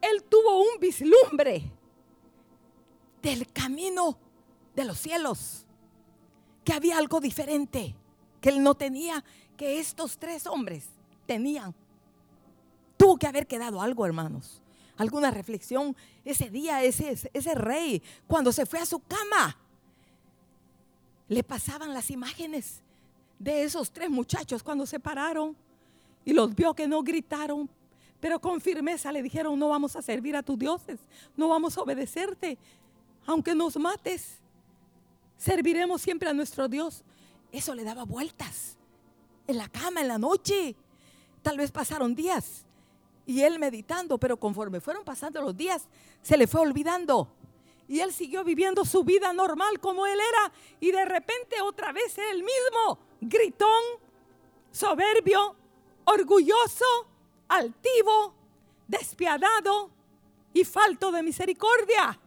[0.00, 1.70] Él tuvo un vislumbre
[3.22, 4.18] del camino
[4.74, 5.66] de los cielos,
[6.64, 7.94] que había algo diferente
[8.40, 9.24] que él no tenía,
[9.56, 10.84] que estos tres hombres
[11.26, 11.74] tenían.
[12.96, 14.62] Tuvo que haber quedado algo, hermanos.
[14.96, 19.56] Alguna reflexión ese día, ese, ese rey, cuando se fue a su cama,
[21.28, 22.82] le pasaban las imágenes
[23.38, 25.56] de esos tres muchachos cuando se pararon
[26.24, 27.68] y los vio que no gritaron,
[28.20, 30.98] pero con firmeza le dijeron, no vamos a servir a tus dioses,
[31.36, 32.58] no vamos a obedecerte,
[33.26, 34.38] aunque nos mates,
[35.36, 37.02] serviremos siempre a nuestro Dios.
[37.52, 38.76] Eso le daba vueltas
[39.46, 40.74] en la cama, en la noche.
[41.42, 42.64] Tal vez pasaron días
[43.26, 45.86] y él meditando, pero conforme fueron pasando los días,
[46.22, 47.28] se le fue olvidando.
[47.88, 50.52] Y él siguió viviendo su vida normal como él era.
[50.80, 53.82] Y de repente otra vez él mismo gritón,
[54.70, 55.56] soberbio,
[56.04, 56.84] orgulloso,
[57.48, 58.34] altivo,
[58.88, 59.90] despiadado
[60.52, 62.18] y falto de misericordia.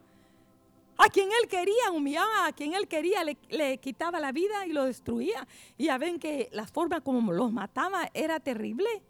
[1.02, 4.84] A quien él quería humillaba, a quien él quería le, quitaba la vida y lo
[4.84, 5.48] destruía.
[5.78, 9.02] Y ya ven que la forma como los mataba era terrible.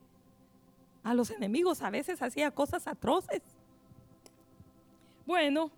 [1.03, 3.41] A los enemigos a veces hacía cosas atroces.
[5.25, 5.71] Bueno,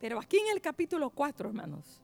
[0.00, 2.02] pero aquí en el capítulo 4, hermanos,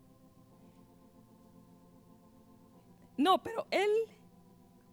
[3.17, 3.91] No, pero él,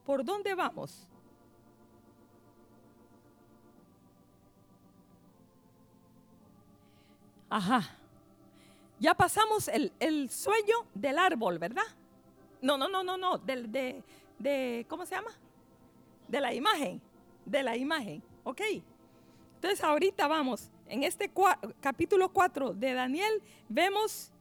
[0.05, 1.07] ¿por dónde vamos?
[7.49, 7.95] Ajá.
[8.99, 11.81] Ya pasamos el, sueño del árbol, ¿verdad?
[12.61, 14.03] No, no, no, no, no, del, de,
[14.37, 15.31] de, ¿cómo se llama?
[16.27, 17.01] De la imagen,
[17.45, 18.61] de la imagen, ¿ok?
[19.55, 21.31] Entonces ahorita vamos, en este
[21.79, 24.31] capítulo 4 de Daniel vemos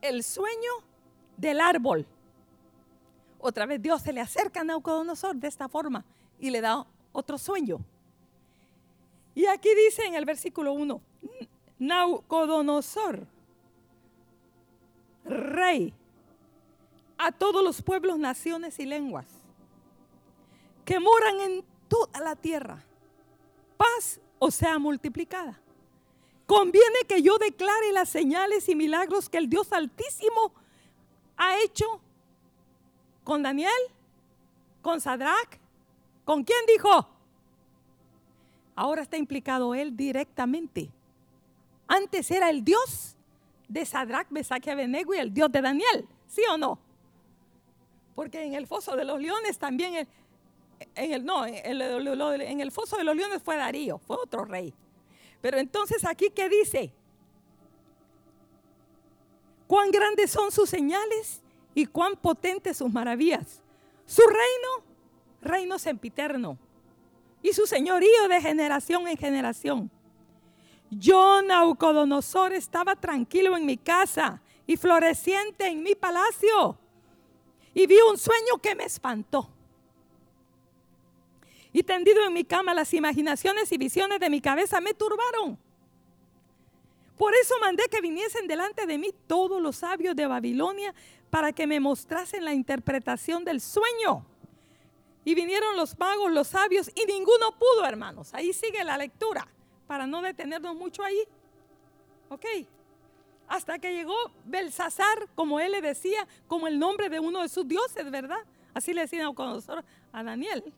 [0.00, 0.72] el sueño
[1.36, 2.06] del árbol.
[3.38, 6.04] Otra vez Dios se le acerca a Naucodonosor de esta forma
[6.40, 7.80] y le da otro sueño.
[9.34, 11.00] Y aquí dice en el versículo 1,
[11.78, 13.26] Naucodonosor,
[15.24, 15.92] rey,
[17.18, 19.26] a todos los pueblos, naciones y lenguas
[20.84, 22.82] que moran en toda la tierra,
[23.82, 25.58] paz o sea multiplicada.
[26.46, 30.52] Conviene que yo declare las señales y milagros que el Dios Altísimo
[31.36, 32.00] ha hecho
[33.24, 33.70] con Daniel,
[34.82, 35.58] con Sadrach,
[36.24, 37.08] ¿con quién dijo?
[38.74, 40.90] Ahora está implicado él directamente.
[41.86, 43.16] Antes era el Dios
[43.68, 46.78] de Sadrach, Mesach y Abednego y el Dios de Daniel, ¿sí o no?
[48.14, 50.06] Porque en el foso de los leones también,
[50.94, 54.74] en el, no, en el foso de los leones fue Darío, fue otro rey.
[55.40, 56.92] Pero entonces aquí, ¿qué dice?
[59.66, 61.42] Cuán grandes son sus señales
[61.74, 63.60] y cuán potentes sus maravillas.
[64.06, 64.86] Su reino,
[65.40, 66.58] reino sempiterno.
[67.42, 69.90] Y su señorío de generación en generación.
[70.90, 76.78] Yo, Naucodonosor, estaba tranquilo en mi casa y floreciente en mi palacio.
[77.74, 79.48] Y vi un sueño que me espantó
[81.72, 85.58] y tendido en mi cama las imaginaciones y visiones de mi cabeza me turbaron.
[87.16, 90.94] Por eso mandé que viniesen delante de mí todos los sabios de Babilonia
[91.30, 94.26] para que me mostrasen la interpretación del sueño.
[95.24, 98.34] Y vinieron los magos, los sabios, y ninguno pudo, hermanos.
[98.34, 99.46] Ahí sigue la lectura,
[99.86, 101.22] para no detenernos mucho ahí.
[102.28, 102.44] ¿Ok?
[103.46, 107.68] Hasta que llegó Belsasar, como él le decía, como el nombre de uno de sus
[107.68, 108.40] dioses, ¿verdad?
[108.74, 109.32] Así le decían
[110.12, 110.72] a Daniel.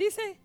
[0.00, 0.38] Dice,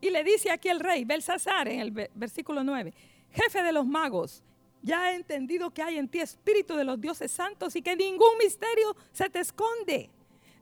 [0.00, 2.92] y le dice aquí el rey, Belsasar, en el versículo 9,
[3.30, 4.42] jefe de los magos,
[4.82, 8.36] ya he entendido que hay en ti espíritu de los dioses santos y que ningún
[8.42, 10.10] misterio se te esconde.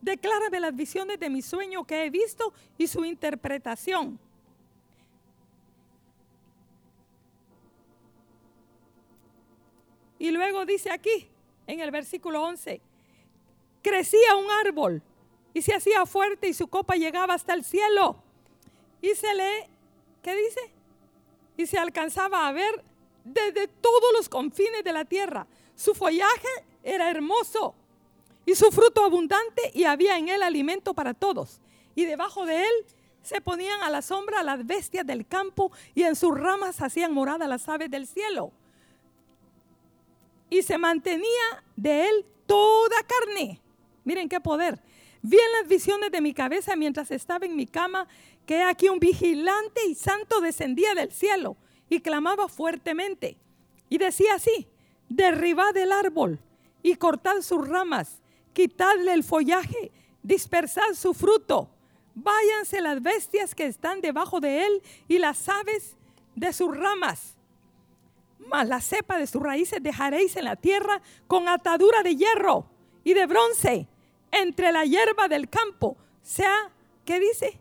[0.02, 4.20] Declárame las visiones de mi sueño que he visto y su interpretación.
[10.18, 11.30] Y luego dice aquí,
[11.66, 12.82] en el versículo 11,
[13.80, 15.02] crecía un árbol
[15.56, 18.22] y se hacía fuerte y su copa llegaba hasta el cielo.
[19.00, 19.70] Y se le,
[20.20, 20.60] ¿qué dice?
[21.56, 22.84] Y se alcanzaba a ver
[23.24, 25.46] desde todos los confines de la tierra.
[25.74, 26.46] Su follaje
[26.82, 27.74] era hermoso
[28.44, 31.62] y su fruto abundante y había en él alimento para todos.
[31.94, 32.86] Y debajo de él
[33.22, 37.48] se ponían a la sombra las bestias del campo y en sus ramas hacían morada
[37.48, 38.52] las aves del cielo.
[40.50, 43.62] Y se mantenía de él toda carne.
[44.04, 44.78] Miren qué poder.
[45.28, 48.06] Vi las visiones de mi cabeza mientras estaba en mi cama
[48.46, 51.56] que aquí un vigilante y santo descendía del cielo
[51.88, 53.36] y clamaba fuertemente.
[53.88, 54.68] Y decía así,
[55.08, 56.38] derribad el árbol
[56.80, 58.22] y cortad sus ramas,
[58.52, 59.90] quitadle el follaje,
[60.22, 61.70] dispersad su fruto,
[62.14, 65.96] váyanse las bestias que están debajo de él y las aves
[66.36, 67.34] de sus ramas.
[68.38, 72.70] Mas la cepa de sus raíces dejaréis en la tierra con atadura de hierro
[73.02, 73.88] y de bronce
[74.42, 76.70] entre la hierba del campo, sea,
[77.04, 77.58] ¿qué dice?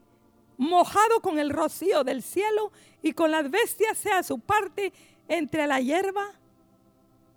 [0.57, 2.71] Mojado con el rocío del cielo
[3.01, 4.93] y con las bestias sea su parte
[5.27, 6.33] entre la hierba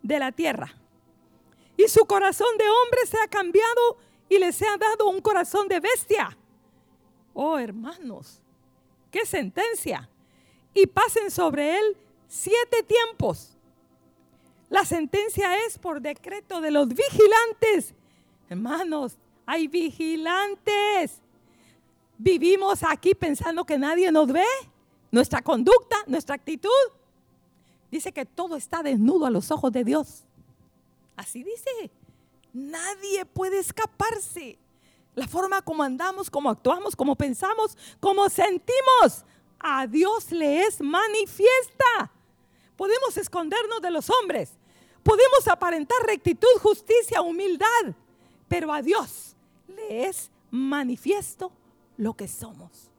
[0.03, 0.75] de la tierra.
[1.77, 5.81] Y su corazón de hombre se ha cambiado y les ha dado un corazón de
[5.81, 6.37] bestia.
[7.35, 8.41] Oh hermanos,
[9.11, 10.09] qué sentencia.
[10.75, 13.57] Y pasen sobre él siete tiempos.
[14.69, 17.95] La sentencia es por decreto de los vigilantes
[18.49, 19.19] Hermanos,
[19.49, 21.23] hay vigilantes.
[22.19, 24.45] Vivimos aquí pensando que nadie nos ve.
[25.11, 26.69] Nuestra conducta, nuestra actitud.
[27.91, 30.25] Dice que todo está desnudo a los ojos de Dios.
[31.17, 31.91] Así dice.
[32.53, 34.59] Nadie puede escaparse.
[35.15, 39.25] La forma como andamos, como actuamos, como pensamos, como sentimos,
[39.59, 42.13] a Dios le es manifiesta.
[42.77, 44.51] Podemos escondernos de los hombres.
[45.03, 47.95] Podemos aparentar rectitud, justicia, humildad
[48.49, 49.28] pero a Dios
[49.89, 51.53] es manifiesto
[51.97, 52.91] lo que somos.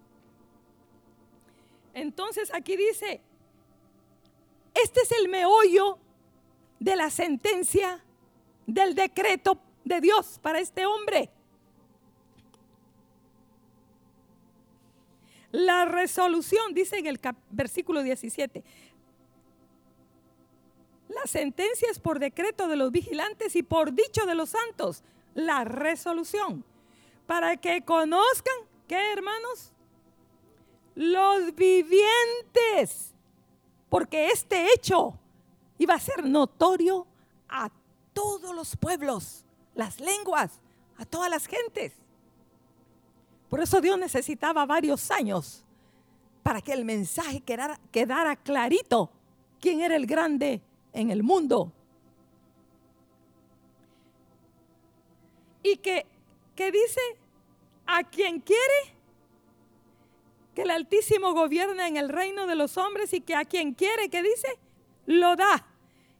[1.93, 3.21] Entonces aquí dice,
[4.73, 5.97] este es el meollo
[6.79, 8.03] de la sentencia
[8.67, 11.29] del decreto de Dios para este hombre.
[15.51, 17.19] La resolución, dice en el
[17.49, 18.63] versículo 17,
[21.09, 25.03] la sentencia es por decreto de los vigilantes y por dicho de los santos
[25.45, 26.63] la resolución.
[27.25, 28.55] Para que conozcan,
[28.87, 29.71] ¿qué hermanos?
[30.99, 33.13] los vivientes,
[33.87, 35.17] porque este hecho
[35.77, 37.07] iba a ser notorio
[37.47, 37.69] a
[38.11, 40.59] todos los pueblos, las lenguas,
[40.97, 41.93] a todas las gentes.
[43.49, 45.63] Por eso Dios necesitaba varios años
[46.43, 49.09] para que el mensaje quedara, quedara clarito
[49.61, 50.61] quién era el grande
[50.91, 51.71] en el mundo.
[55.71, 56.05] Y que,
[56.55, 57.01] que dice,
[57.85, 58.95] a quien quiere
[60.55, 64.09] que el Altísimo gobierna en el reino de los hombres y que a quien quiere,
[64.09, 64.59] que dice,
[65.05, 65.65] lo da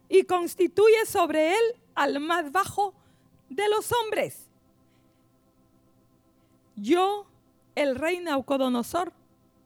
[0.08, 2.94] y constituye sobre él al más bajo
[3.48, 4.48] de los hombres.
[6.76, 7.26] Yo,
[7.74, 9.12] el rey Naucodonosor,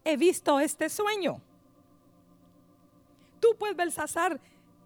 [0.05, 1.41] he visto este sueño.
[3.41, 4.41] Tú, pues, Belsasar,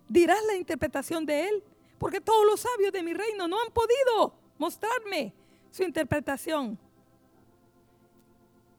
[0.09, 1.65] dirás la interpretación de él,
[1.99, 5.33] porque todos los sabios de mi reino no han podido mostrarme
[5.71, 6.79] su interpretación.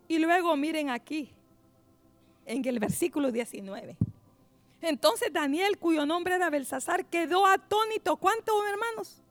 [0.08, 1.32] Y luego miren aquí,
[2.46, 3.96] en el versículo 19.
[4.82, 8.18] Entonces Daniel, cuyo nombre era Belsasar, quedó atónito.
[8.18, 9.22] ¿Cuánto, hermanos?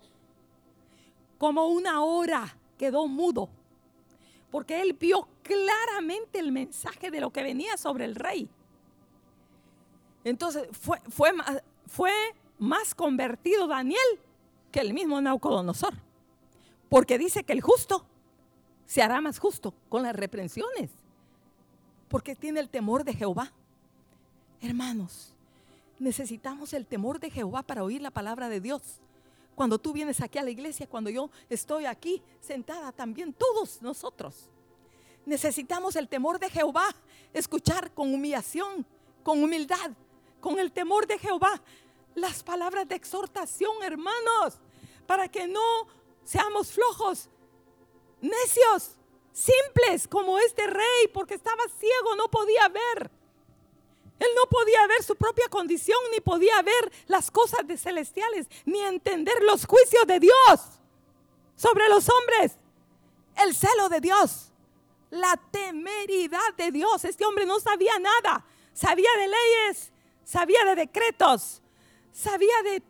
[1.37, 3.49] Como una hora quedó mudo.
[4.51, 8.49] Porque él vio claramente el mensaje de lo que venía sobre el rey.
[10.25, 11.33] Entonces fue, fue,
[11.87, 12.13] fue
[12.59, 14.21] más convertido Daniel
[14.71, 15.95] que el mismo Naucodonosor.
[16.89, 18.05] Porque dice que el justo
[18.87, 20.91] se hará más justo con las reprensiones.
[22.09, 23.53] Porque tiene el temor de Jehová.
[24.61, 25.35] Hermanos,
[25.99, 28.83] necesitamos el temor de Jehová para oír la palabra de Dios.
[29.55, 34.49] Cuando tú vienes aquí a la iglesia, cuando yo estoy aquí sentada también, todos nosotros.
[35.27, 36.87] Necesitamos el temor de Jehová,
[37.35, 38.87] escuchar con humillación,
[39.23, 39.91] con humildad,
[40.41, 41.61] con el temor de Jehová
[42.15, 44.59] las palabras de exhortación, hermanos,
[45.07, 45.87] para que no
[46.29, 47.31] seamos flojos,
[48.21, 48.99] necios,
[49.33, 53.11] simples como este rey, porque estaba ciego, no podía ver.
[54.19, 58.79] Él no podía ver su propia condición, ni podía ver las cosas de celestiales, ni
[58.81, 60.61] entender los juicios de Dios
[61.57, 62.59] sobre los hombres.
[63.43, 64.53] El celo de Dios,
[65.09, 67.07] la temeridad de Dios.
[67.07, 68.45] Este hombre no sabía nada.
[68.75, 69.93] Sabía de leyes,
[70.25, 71.63] sabía de decretos,
[72.13, 72.83] sabía de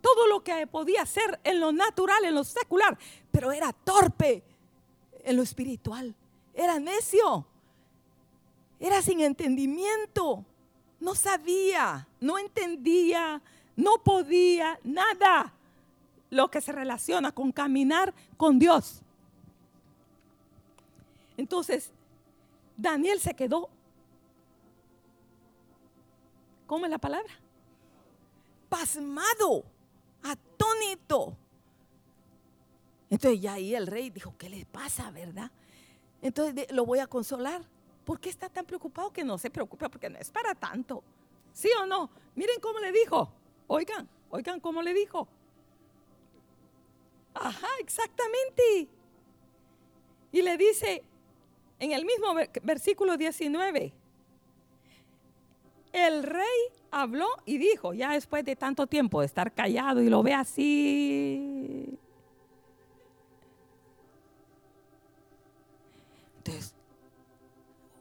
[0.00, 2.98] todo lo que podía hacer en lo natural, en lo secular,
[3.30, 4.42] pero era torpe
[5.24, 6.14] en lo espiritual.
[6.54, 7.46] Era necio.
[8.78, 10.44] Era sin entendimiento.
[10.98, 13.40] No sabía, no entendía,
[13.76, 15.54] no podía nada
[16.30, 19.02] lo que se relaciona con caminar con Dios.
[21.36, 21.90] Entonces,
[22.76, 23.70] Daniel se quedó.
[26.66, 27.32] ¿Cómo es la palabra?
[28.68, 29.64] Pasmado,
[30.22, 31.36] atónito.
[33.08, 35.50] Entonces ya ahí el rey dijo, ¿qué le pasa, verdad?
[36.22, 37.62] Entonces lo voy a consolar.
[38.04, 39.12] ¿Por qué está tan preocupado?
[39.12, 41.02] Que no se preocupe porque no es para tanto.
[41.52, 42.10] ¿Sí o no?
[42.34, 43.32] Miren cómo le dijo.
[43.66, 45.28] Oigan, oigan cómo le dijo.
[47.34, 48.88] Ajá, exactamente.
[50.32, 51.02] Y le dice,
[51.78, 53.92] en el mismo versículo 19,
[55.92, 60.22] el rey habló y dijo, ya después de tanto tiempo de estar callado y lo
[60.22, 61.98] ve así.
[66.38, 66.74] Entonces,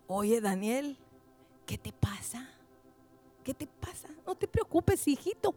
[0.07, 0.97] oye Daniel,
[1.65, 2.49] ¿qué te pasa?
[3.43, 4.09] ¿Qué te pasa?
[4.25, 5.55] No te preocupes, hijito.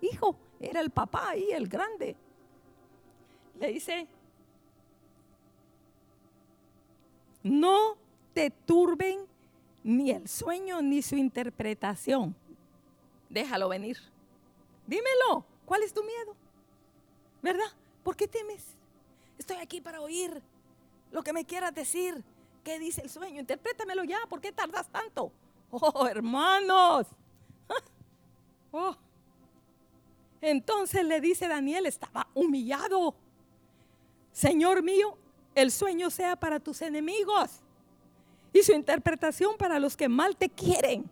[0.00, 2.16] Hijo, era el papá ahí, el grande.
[3.58, 4.08] Le dice,
[7.42, 7.96] No
[8.34, 9.20] te turben
[9.82, 12.34] ni el sueño ni su interpretación.
[13.30, 13.96] Déjalo venir.
[14.86, 15.44] Dímelo.
[15.64, 16.36] ¿Cuál es tu miedo?
[17.40, 17.72] ¿Verdad?
[18.02, 18.76] ¿Por qué temes?
[19.38, 20.42] Estoy aquí para oír
[21.12, 22.22] lo que me quieras decir.
[22.64, 23.40] ¿Qué dice el sueño?
[23.40, 24.18] Interprétamelo ya.
[24.28, 25.32] ¿Por qué tardas tanto?
[25.70, 27.06] Oh, hermanos.
[28.72, 28.96] Oh.
[30.40, 33.16] Entonces le dice Daniel, estaba humillado.
[34.30, 35.18] Señor mío,
[35.56, 37.50] el sueño sea para tus enemigos
[38.52, 41.10] y su interpretación para los que mal te quieren.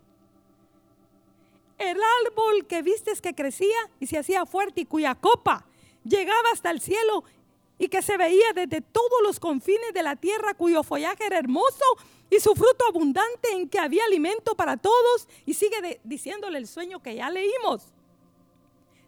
[1.79, 5.67] El árbol que vistes que crecía y se hacía fuerte y cuya copa
[6.05, 7.25] llegaba hasta el cielo
[7.79, 11.85] y que se veía desde todos los confines de la tierra, cuyo follaje era hermoso
[12.29, 15.29] y su fruto abundante en que había alimento para todos.
[15.47, 17.83] Y sigue diciéndole el sueño que ya leímos.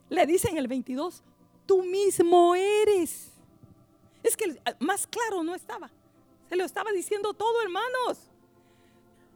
[0.08, 1.24] Le dice en el 22,
[1.66, 3.30] tú mismo eres
[4.22, 5.90] es que más claro no estaba.
[6.48, 8.18] Se lo estaba diciendo todo, hermanos.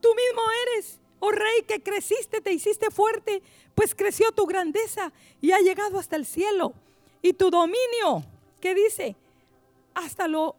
[0.00, 3.42] Tú mismo eres, oh rey, que creciste, te hiciste fuerte,
[3.74, 6.74] pues creció tu grandeza y ha llegado hasta el cielo.
[7.22, 8.24] Y tu dominio,
[8.60, 9.16] ¿qué dice?
[9.94, 10.56] Hasta lo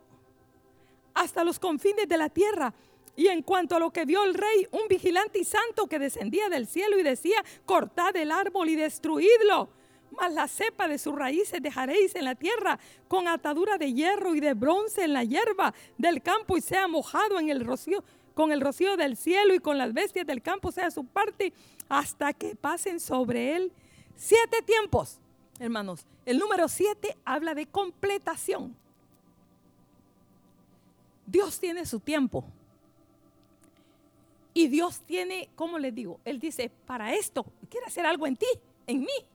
[1.14, 2.74] hasta los confines de la tierra.
[3.16, 6.50] Y en cuanto a lo que vio el rey, un vigilante y santo que descendía
[6.50, 9.70] del cielo y decía, cortad el árbol y destruidlo.
[10.12, 14.42] Mas la cepa de sus raíces dejaréis en la tierra con atadura de hierro y
[14.42, 18.04] de bronce en la hierba del campo y sea mojado en el rocío,
[18.36, 21.54] con el rocío del cielo y con las bestias del campo sea su parte
[21.90, 23.72] hasta que pasen sobre él
[24.16, 25.18] siete tiempos.
[25.58, 28.76] Hermanos, el número siete habla de completación.
[31.26, 32.44] Dios tiene su tiempo.
[34.54, 36.20] Y Dios tiene, ¿cómo les digo?
[36.24, 38.48] Él dice, para esto, quiere hacer algo en ti,
[38.88, 39.26] en mí.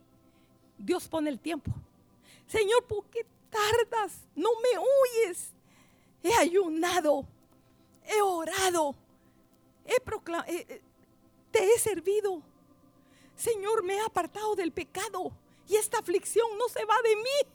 [0.78, 1.72] Dios pone el tiempo.
[2.46, 4.26] Señor, ¿por qué tardas?
[4.34, 5.52] No me oyes.
[6.22, 7.26] He ayunado,
[8.04, 8.94] he orado,
[9.84, 10.52] he proclamado,
[11.50, 12.42] te he servido.
[13.36, 15.32] Señor, me he apartado del pecado
[15.66, 17.50] y esta aflicción no se va de mí.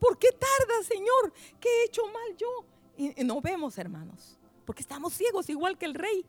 [0.00, 1.32] ¿Por qué tarda, Señor?
[1.60, 2.64] ¿Qué he hecho mal yo?
[2.96, 4.36] Y no vemos, hermanos,
[4.66, 6.26] porque estamos ciegos igual que el rey.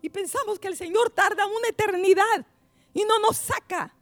[0.00, 2.46] Y pensamos que el Señor tarda una eternidad
[2.92, 3.94] y no nos saca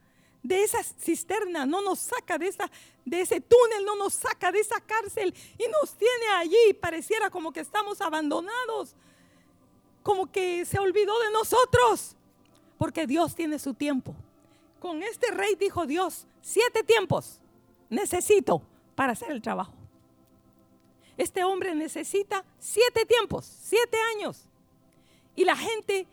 [0.42, 2.70] de esa cisterna, no nos saca de, esa,
[3.04, 6.74] de ese túnel, no nos saca de esa cárcel y nos tiene allí.
[6.80, 8.96] Pareciera como que estamos abandonados,
[10.02, 12.16] como que se olvidó de nosotros,
[12.76, 14.14] porque Dios tiene su tiempo.
[14.80, 17.40] Con este rey dijo Dios, siete tiempos
[17.88, 18.62] necesito
[18.96, 19.74] para hacer el trabajo.
[21.16, 24.48] Este hombre necesita siete tiempos, siete años.
[25.36, 26.06] Y la gente,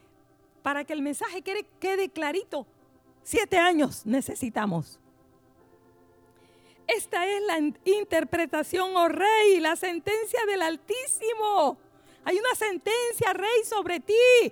[0.62, 2.68] para que el mensaje quede, quede clarito,
[3.30, 5.00] siete años necesitamos.
[6.88, 11.78] Esta es la interpretación, oh rey, la sentencia del Altísimo.
[12.26, 14.52] Hay una sentencia, rey, sobre ti.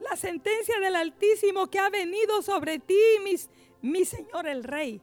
[0.00, 3.48] La sentencia del Altísimo que ha venido sobre ti, mis,
[3.80, 5.00] mi Señor el Rey.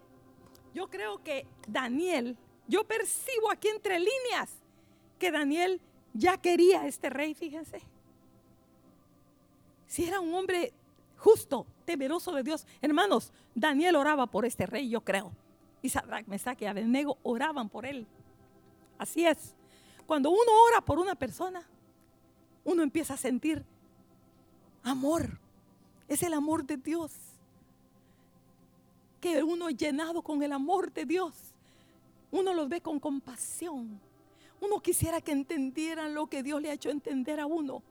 [0.76, 2.38] Yo creo que Daniel,
[2.68, 4.52] yo percibo aquí entre líneas
[5.18, 5.82] que Daniel
[6.14, 7.82] ya quería este rey, fíjense.
[9.88, 10.72] Si era un hombre
[11.22, 12.66] justo, temeroso de Dios.
[12.82, 15.32] Hermanos, Daniel oraba por este rey, yo creo.
[15.82, 18.08] Y Sadrach, Mesach y Abednego oraban por él.
[18.98, 19.56] Así es.
[20.08, 21.64] Cuando uno ora por una persona,
[22.64, 23.64] uno empieza a sentir
[24.84, 25.40] amor.
[26.08, 27.12] Es el amor de Dios.
[29.20, 31.34] Que uno es llenado con el amor de Dios.
[32.32, 34.00] Uno los ve con compasión.
[34.60, 37.84] Uno quisiera que entendieran lo que Dios le ha hecho entender a uno.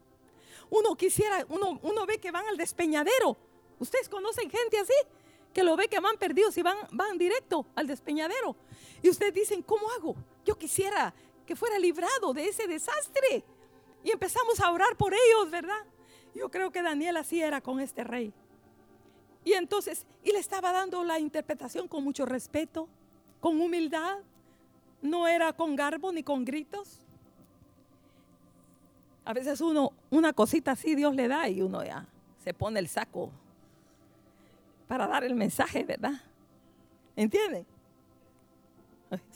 [0.70, 3.36] Uno quisiera, uno, uno ve que van al despeñadero.
[3.78, 4.94] Ustedes conocen gente así,
[5.52, 8.56] que lo ve que van perdidos y van, van directo al despeñadero.
[9.02, 10.14] Y ustedes dicen, ¿cómo hago?
[10.44, 11.12] Yo quisiera
[11.46, 13.42] que fuera librado de ese desastre.
[14.04, 15.84] Y empezamos a orar por ellos, ¿verdad?
[16.34, 18.32] Yo creo que Daniel así era con este rey.
[19.44, 22.88] Y entonces, y le estaba dando la interpretación con mucho respeto,
[23.40, 24.18] con humildad,
[25.02, 27.00] no era con garbo ni con gritos.
[29.24, 32.06] A veces uno, una cosita así Dios le da y uno ya
[32.42, 33.30] se pone el saco
[34.88, 36.14] para dar el mensaje, ¿verdad?
[37.14, 37.66] ¿Entienden?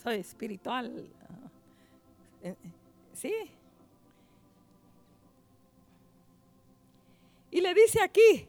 [0.03, 1.07] Soy espiritual.
[2.43, 2.57] Eh, eh,
[3.12, 3.32] sí.
[7.51, 8.49] Y le dice aquí,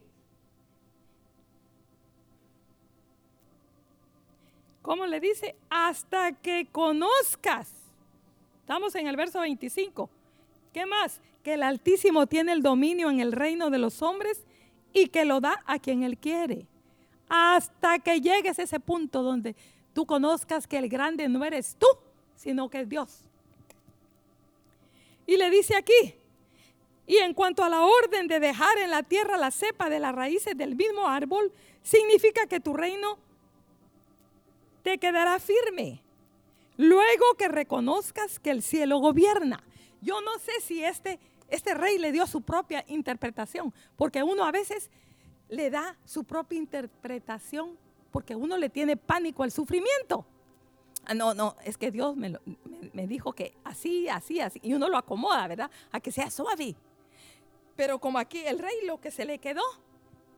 [4.86, 5.56] ¿Cómo le dice?
[5.68, 7.74] Hasta que conozcas.
[8.60, 10.08] Estamos en el verso 25.
[10.76, 11.22] ¿Qué más?
[11.42, 14.44] Que el Altísimo tiene el dominio en el reino de los hombres
[14.92, 16.68] y que lo da a quien él quiere.
[17.30, 19.56] Hasta que llegues a ese punto donde
[19.94, 21.88] tú conozcas que el grande no eres tú,
[22.36, 23.22] sino que es Dios.
[25.26, 26.14] Y le dice aquí,
[27.08, 30.14] y en cuanto a la orden de dejar en la tierra la cepa de las
[30.14, 31.54] raíces del mismo árbol,
[31.84, 33.18] significa que tu reino
[34.84, 36.02] te quedará firme.
[36.76, 39.64] Luego que reconozcas que el cielo gobierna.
[40.06, 44.52] Yo no sé si este, este rey le dio su propia interpretación, porque uno a
[44.52, 44.92] veces
[45.50, 47.76] le da su propia interpretación
[48.12, 50.26] porque uno le tiene pánico al sufrimiento.
[51.06, 52.38] Ah, no, no, es que Dios me,
[52.94, 55.72] me, dijo que así, así, así, y uno lo acomoda, ¿verdad?
[55.92, 56.76] A que sea suave.
[57.76, 59.64] Pero como aquí el rey lo que se le quedó,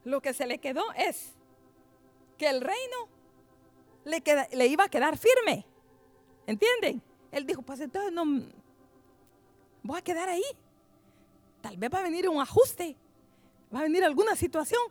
[0.05, 1.33] lo que se le quedó es
[2.37, 3.09] que el reino
[4.05, 5.65] le, iba a quedar firme.
[6.45, 7.01] ¿Entienden?
[7.31, 8.23] Él dijo, pues entonces no
[9.83, 10.43] voy a quedar ahí.
[11.61, 12.95] Tal vez va a venir un ajuste,
[13.73, 14.81] va a venir alguna situación,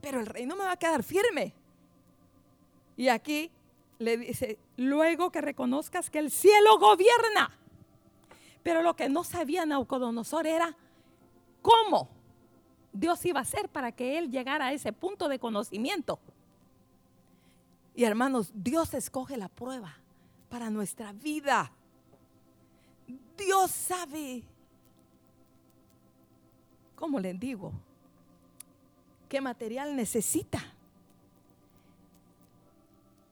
[0.00, 1.54] pero el reino me va a quedar firme.
[2.96, 3.50] Y aquí
[3.98, 7.50] le dice, luego que reconozcas que el cielo gobierna.
[8.62, 10.76] Pero lo que no sabía Naucodonosor era
[11.62, 12.08] cómo
[12.92, 16.18] Dios iba a hacer para que él llegara a ese punto de conocimiento.
[17.94, 19.96] Y hermanos, Dios escoge la prueba
[20.48, 21.72] para nuestra vida.
[23.44, 24.44] Dios sabe
[27.00, 27.72] ¿cómo les digo?
[29.28, 30.62] ¿Qué material necesita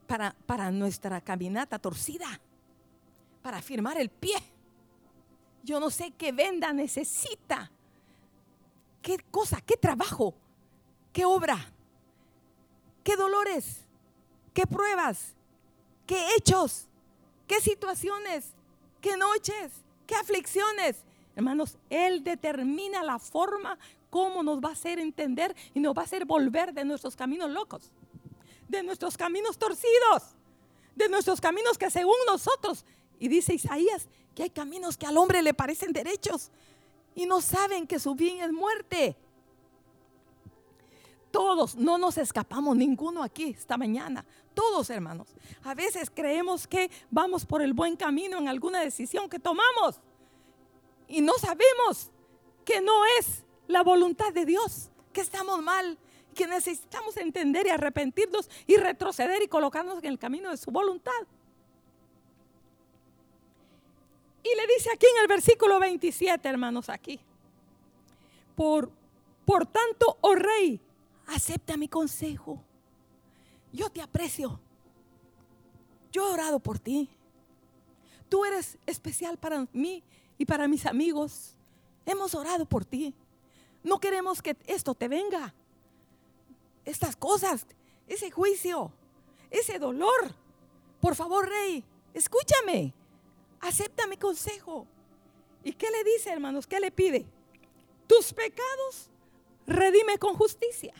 [0.06, 2.40] para, para nuestra caminata torcida?
[3.42, 4.36] Para firmar el pie.
[5.62, 7.70] Yo no sé qué venda necesita.
[9.02, 9.60] ¿Qué cosa?
[9.60, 10.34] ¿Qué trabajo?
[11.12, 11.58] ¿Qué obra?
[13.04, 13.84] ¿Qué dolores?
[14.54, 15.34] ¿Qué pruebas?
[16.06, 16.86] ¿Qué hechos?
[17.46, 18.54] ¿Qué situaciones?
[19.02, 19.72] ¿Qué noches?
[20.08, 21.04] ¿Qué aflicciones?
[21.36, 23.78] Hermanos, Él determina la forma
[24.08, 27.50] como nos va a hacer entender y nos va a hacer volver de nuestros caminos
[27.50, 27.92] locos,
[28.68, 30.34] de nuestros caminos torcidos,
[30.96, 32.86] de nuestros caminos que según nosotros,
[33.20, 36.50] y dice Isaías, que hay caminos que al hombre le parecen derechos
[37.14, 39.14] y no saben que su bien es muerte.
[41.30, 44.24] Todos, no nos escapamos ninguno aquí esta mañana.
[44.54, 45.28] Todos, hermanos.
[45.62, 50.00] A veces creemos que vamos por el buen camino en alguna decisión que tomamos
[51.06, 52.10] y no sabemos
[52.64, 55.98] que no es la voluntad de Dios, que estamos mal,
[56.34, 61.12] que necesitamos entender y arrepentirnos y retroceder y colocarnos en el camino de su voluntad.
[64.42, 67.20] Y le dice aquí en el versículo 27, hermanos, aquí.
[68.54, 68.90] Por,
[69.44, 70.80] por tanto, oh rey,
[71.28, 72.62] acepta mi consejo.
[73.72, 74.58] Yo te aprecio.
[76.10, 77.08] Yo he orado por ti.
[78.28, 80.02] Tú eres especial para mí
[80.36, 81.54] y para mis amigos.
[82.06, 83.14] Hemos orado por ti.
[83.82, 85.54] No queremos que esto te venga.
[86.84, 87.66] Estas cosas,
[88.06, 88.90] ese juicio,
[89.50, 90.34] ese dolor.
[91.00, 92.94] Por favor, rey, escúchame.
[93.60, 94.86] Acepta mi consejo.
[95.62, 96.66] ¿Y qué le dice, hermanos?
[96.66, 97.26] ¿Qué le pide?
[98.06, 99.10] Tus pecados
[99.66, 100.94] redime con justicia.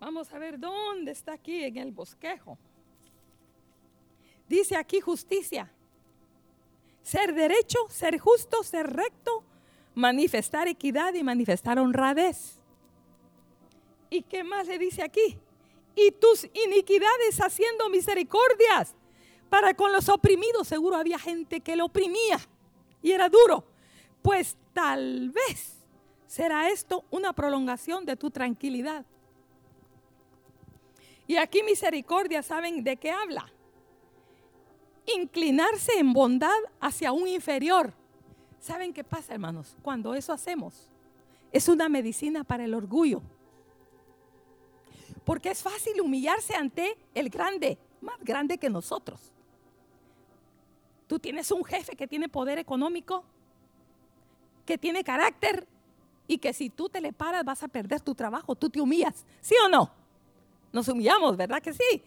[0.00, 2.56] Vamos a ver dónde está aquí en el bosquejo.
[4.48, 5.72] Dice aquí justicia.
[7.02, 9.42] Ser derecho, ser justo, ser recto,
[9.94, 12.60] manifestar equidad y manifestar honradez.
[14.10, 15.38] ¿Y qué más le dice aquí?
[15.94, 18.94] Y tus iniquidades haciendo misericordias
[19.50, 20.68] para con los oprimidos.
[20.68, 22.38] Seguro había gente que lo oprimía
[23.02, 23.64] y era duro.
[24.22, 25.78] Pues tal vez
[26.26, 29.04] será esto una prolongación de tu tranquilidad.
[31.28, 33.46] Y aquí misericordia, ¿saben de qué habla?
[35.14, 37.92] Inclinarse en bondad hacia un inferior.
[38.58, 39.76] ¿Saben qué pasa, hermanos?
[39.82, 40.90] Cuando eso hacemos,
[41.52, 43.20] es una medicina para el orgullo.
[45.24, 49.20] Porque es fácil humillarse ante el grande, más grande que nosotros.
[51.06, 53.22] Tú tienes un jefe que tiene poder económico,
[54.64, 55.68] que tiene carácter
[56.26, 59.26] y que si tú te le paras vas a perder tu trabajo, tú te humillas,
[59.42, 59.97] ¿sí o no?
[60.72, 62.02] Nos humillamos, ¿verdad que sí?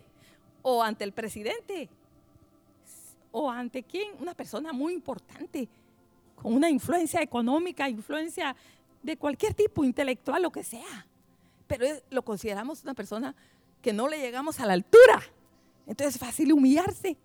[0.62, 1.90] O ante el presidente.
[3.32, 4.14] O ante quién?
[4.20, 5.68] Una persona muy importante,
[6.36, 8.56] con una influencia económica, influencia
[9.02, 11.08] de cualquier tipo, intelectual, lo que sea.
[11.68, 13.36] Pero lo consideramos una persona
[13.82, 15.22] que no le llegamos a la altura.
[15.88, 17.18] Entonces es fácil humillarse.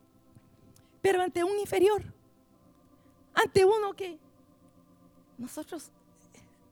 [1.02, 2.02] Pero ante un inferior,
[3.34, 4.18] ante uno que
[5.38, 5.90] nosotros,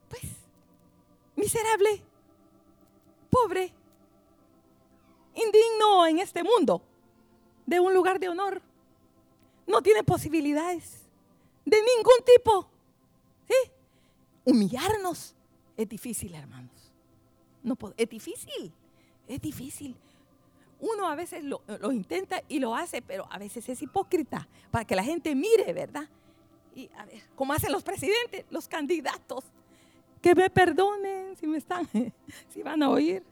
[0.09, 0.23] pues,
[1.37, 2.03] miserable,
[3.31, 3.73] pobre,
[5.35, 6.83] indigno en este mundo
[7.67, 8.63] de un lugar de honor.
[9.67, 11.05] No tiene posibilidades
[11.65, 12.69] de ningún tipo.
[13.49, 13.71] ¿Sí?
[14.45, 15.35] Humillarnos
[15.77, 16.93] es difícil, hermanos.
[17.63, 18.73] No, es difícil,
[19.27, 19.97] es difícil.
[20.81, 24.85] Uno a veces lo, lo, intenta y lo hace, pero a veces es hipócrita para
[24.85, 26.09] que la gente mire, ¿verdad?
[26.75, 29.45] Y a ver, como hacen los presidentes, los candidatos,
[30.21, 31.89] que me perdonen si me están,
[32.49, 33.23] si van a oír.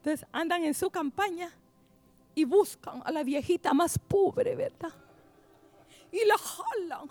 [0.00, 1.52] Entonces andan en su campaña
[2.34, 4.92] y buscan a la viejita más pobre, ¿verdad?
[6.10, 7.10] Y la jalan.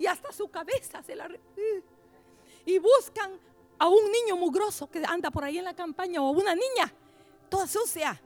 [0.00, 1.30] Y hasta su cabeza se la...
[2.66, 3.38] Y buscan
[3.78, 6.92] a un niño mugroso que anda por ahí en la campaña o a una niña
[7.48, 8.20] toda sucia,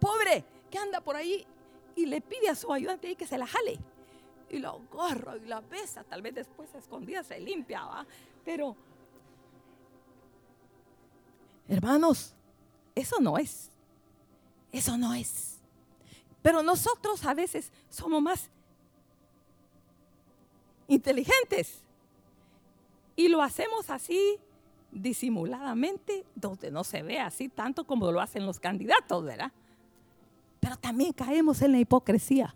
[0.00, 1.46] pobre, que anda por ahí
[1.94, 3.78] y le pide a su ayudante ahí que se la jale.
[4.50, 8.04] Y la agarra y la besa, tal vez después escondida se limpia, ¿va?
[8.44, 8.76] Pero
[11.68, 12.34] Hermanos,
[12.94, 13.70] eso no es.
[14.72, 15.58] Eso no es.
[16.42, 18.50] Pero nosotros a veces somos más
[20.88, 21.80] inteligentes
[23.16, 24.38] y lo hacemos así
[24.90, 29.52] disimuladamente, donde no se ve así tanto como lo hacen los candidatos, ¿verdad?
[30.60, 32.54] Pero también caemos en la hipocresía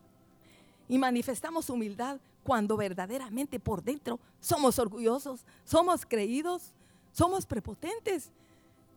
[0.89, 6.73] y manifestamos humildad cuando verdaderamente por dentro somos orgullosos, somos creídos,
[7.13, 8.31] somos prepotentes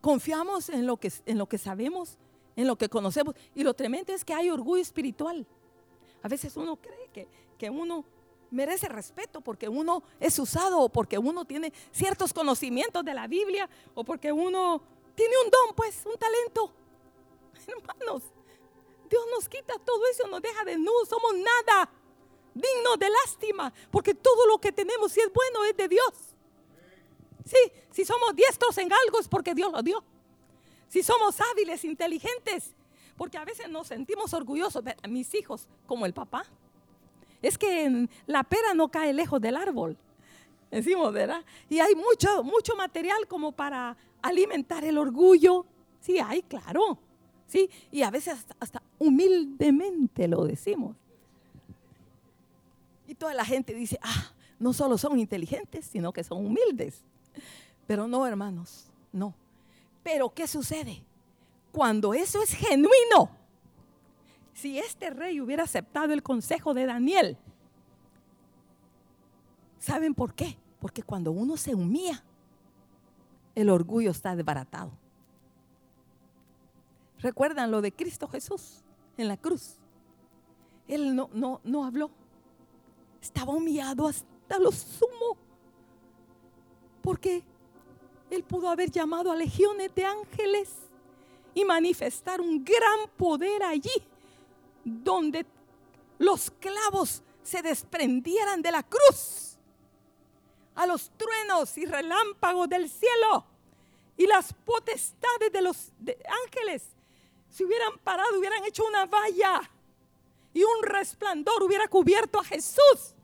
[0.02, 2.18] Confiamos en lo, que, en lo que sabemos,
[2.56, 3.36] en lo que conocemos.
[3.54, 5.46] Y lo tremendo es que hay orgullo espiritual.
[6.22, 8.04] A veces uno cree que, que uno
[8.50, 13.70] merece respeto porque uno es usado o porque uno tiene ciertos conocimientos de la Biblia
[13.94, 14.82] o porque uno
[15.14, 16.72] tiene un don, pues, un talento.
[17.66, 18.24] Hermanos,
[19.08, 21.88] Dios nos quita todo eso, nos deja de desnudos, somos nada
[22.54, 26.31] digno de lástima, porque todo lo que tenemos, si es bueno, es de Dios.
[27.44, 27.56] Sí,
[27.90, 30.02] si somos diestros en algo es porque Dios lo dio.
[30.88, 32.74] Si somos hábiles, inteligentes,
[33.16, 34.84] porque a veces nos sentimos orgullosos.
[35.08, 36.44] Mis hijos, como el papá,
[37.40, 39.96] es que la pera no cae lejos del árbol.
[40.70, 41.44] Decimos, ¿verdad?
[41.68, 45.66] Y hay mucho, mucho material como para alimentar el orgullo.
[46.00, 46.98] Sí, hay, claro.
[47.46, 50.96] Sí, y a veces hasta, humildemente lo decimos.
[53.06, 57.04] Y toda la gente dice, ah, no solo son inteligentes, sino que son humildes.
[57.92, 59.34] Pero no, hermanos, no.
[60.02, 61.04] Pero ¿qué sucede?
[61.72, 63.28] Cuando eso es genuino,
[64.54, 67.36] si este rey hubiera aceptado el consejo de Daniel,
[69.78, 70.56] ¿saben por qué?
[70.80, 72.24] Porque cuando uno se humilla,
[73.54, 74.92] el orgullo está desbaratado.
[77.18, 78.80] ¿Recuerdan lo de Cristo Jesús
[79.18, 79.76] en la cruz?
[80.88, 82.10] Él no, no, no habló.
[83.20, 85.36] Estaba humillado hasta lo sumo.
[87.02, 87.44] Porque
[88.32, 90.70] él pudo haber llamado a legiones de ángeles
[91.52, 93.92] y manifestar un gran poder allí
[94.82, 95.44] donde
[96.18, 99.58] los clavos se desprendieran de la cruz,
[100.74, 103.44] a los truenos y relámpagos del cielo
[104.16, 105.92] y las potestades de los
[106.46, 106.84] ángeles
[107.50, 109.60] se hubieran parado, hubieran hecho una valla
[110.54, 113.14] y un resplandor hubiera cubierto a Jesús.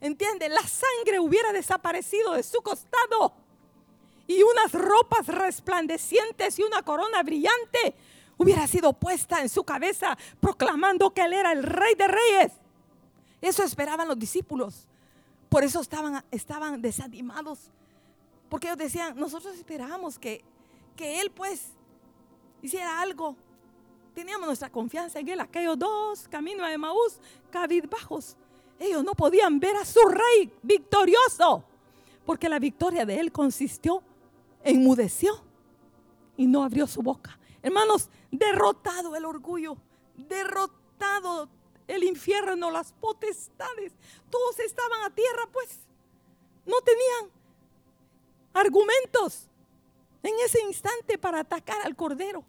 [0.00, 0.52] ¿Entienden?
[0.52, 3.45] La sangre hubiera desaparecido de su costado
[4.26, 7.94] y unas ropas resplandecientes y una corona brillante
[8.36, 12.52] hubiera sido puesta en su cabeza proclamando que él era el rey de reyes.
[13.40, 14.86] Eso esperaban los discípulos.
[15.48, 17.70] Por eso estaban, estaban desanimados.
[18.48, 20.44] Porque ellos decían, nosotros esperábamos que,
[20.96, 21.68] que él pues
[22.62, 23.36] hiciera algo.
[24.14, 25.40] Teníamos nuestra confianza en él.
[25.40, 27.20] Aquellos dos, camino a Emaús,
[27.88, 28.36] bajos.
[28.78, 31.64] Ellos no podían ver a su rey victorioso.
[32.24, 34.02] Porque la victoria de él consistió,
[34.70, 35.42] enmudeció
[36.36, 37.38] y no abrió su boca.
[37.62, 39.76] Hermanos, derrotado el orgullo,
[40.16, 41.48] derrotado
[41.86, 43.92] el infierno, las potestades,
[44.28, 45.78] todos estaban a tierra, pues
[46.64, 47.30] no tenían
[48.52, 49.48] argumentos
[50.22, 52.44] en ese instante para atacar al cordero.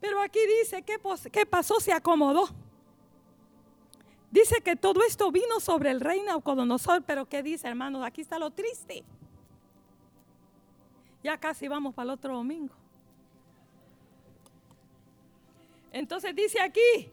[0.00, 1.80] Pero aquí dice, ¿qué, pasó?
[1.80, 2.48] Se acomodó.
[4.34, 8.04] Dice que todo esto vino sobre el rey Naucodonosor, pero ¿qué dice, hermanos?
[8.04, 9.04] Aquí está lo triste.
[11.22, 12.74] Ya casi vamos para el otro domingo.
[15.92, 17.12] Entonces dice aquí,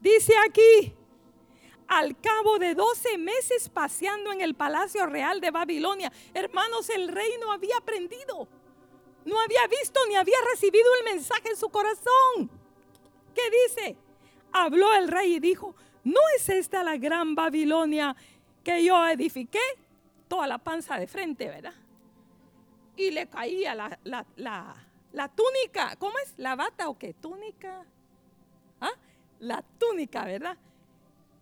[0.00, 0.92] dice aquí,
[1.86, 7.30] al cabo de 12 meses paseando en el palacio real de Babilonia, hermanos, el rey
[7.40, 8.48] no había aprendido,
[9.24, 12.50] no había visto ni había recibido el mensaje en su corazón.
[13.36, 13.96] ¿Qué dice?
[14.50, 18.14] Habló el rey y dijo, ¿no es esta la gran Babilonia
[18.62, 19.60] que yo edifiqué?
[20.28, 21.74] Toda la panza de frente, ¿verdad?
[22.96, 23.98] y le caía la,
[24.36, 25.96] la, túnica.
[25.96, 26.34] ¿Cómo es?
[26.36, 27.14] ¿La bata o qué?
[27.14, 27.84] ¿Túnica?
[28.80, 28.92] ¿Ah?
[29.40, 30.56] La túnica, ¿verdad?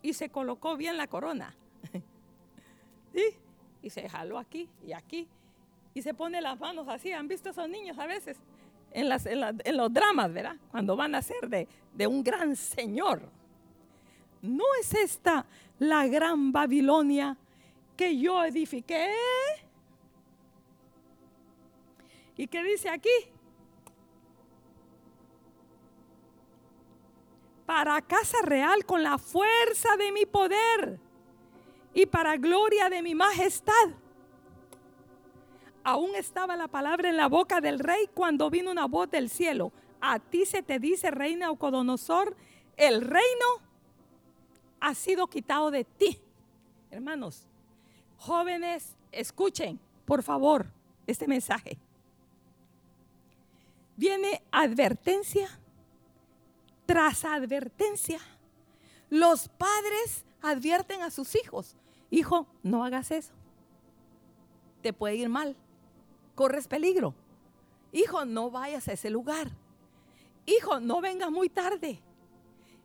[0.03, 1.55] Y se colocó bien la corona.
[3.15, 3.25] ¿Sí?
[3.83, 5.29] Y se jaló aquí y aquí.
[5.93, 7.13] Y se pone las manos así.
[7.13, 8.39] ¿Han visto esos niños a veces?
[8.93, 10.57] En, las, en, los dramas, ¿verdad?
[10.71, 13.23] Cuando van a ser de, de un gran señor.
[14.43, 15.47] ¿No es esta
[15.79, 17.37] la gran Babilonia
[17.97, 19.15] que yo edifiqué?
[22.37, 23.11] ¿Y qué dice aquí?
[27.67, 30.99] Para casa real con la fuerza de mi poder
[31.93, 33.91] y para gloria de mi majestad.
[35.85, 39.73] Aún estaba la palabra en la boca del rey cuando vino una voz del cielo.
[40.01, 42.37] A ti se te dice, reina Ocodonosor,
[42.77, 43.47] el reino
[44.81, 46.21] ha sido quitado de ti.
[46.91, 47.47] Hermanos,
[48.17, 50.67] jóvenes, escuchen, por favor,
[51.07, 51.79] este mensaje
[54.01, 55.47] viene advertencia
[56.87, 58.19] tras advertencia.
[59.11, 61.77] Los padres advierten a sus hijos,
[62.11, 63.35] hijo, no hagas eso.
[64.81, 65.55] Te puede ir mal,
[66.35, 67.15] corres peligro.
[67.93, 69.51] Hijo, no vayas a ese lugar.
[70.47, 72.01] Hijo, no vengas muy tarde.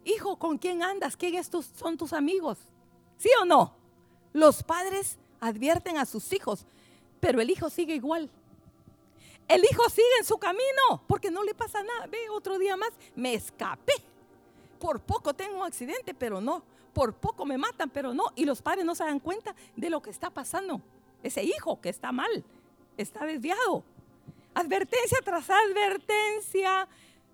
[0.06, 1.18] Hijo, ¿con quién andas?
[1.18, 2.60] ¿Quiénes son tus amigos?
[3.18, 3.74] ¿Sí o no?
[4.34, 6.66] Los padres advierten a sus hijos,
[7.20, 8.30] pero el hijo sigue igual.
[9.48, 12.08] El hijo sigue en su camino porque no le pasa nada.
[12.08, 13.94] Ve, otro día más me escapé.
[14.80, 16.64] Por poco tengo un accidente, pero no.
[16.94, 18.26] Por poco me matan, pero no.
[18.36, 20.82] Y los padres no se dan cuenta de lo que está pasando.
[21.24, 22.44] Ese hijo que está mal,
[22.98, 23.84] está desviado.
[24.54, 26.88] Advertencia tras advertencia.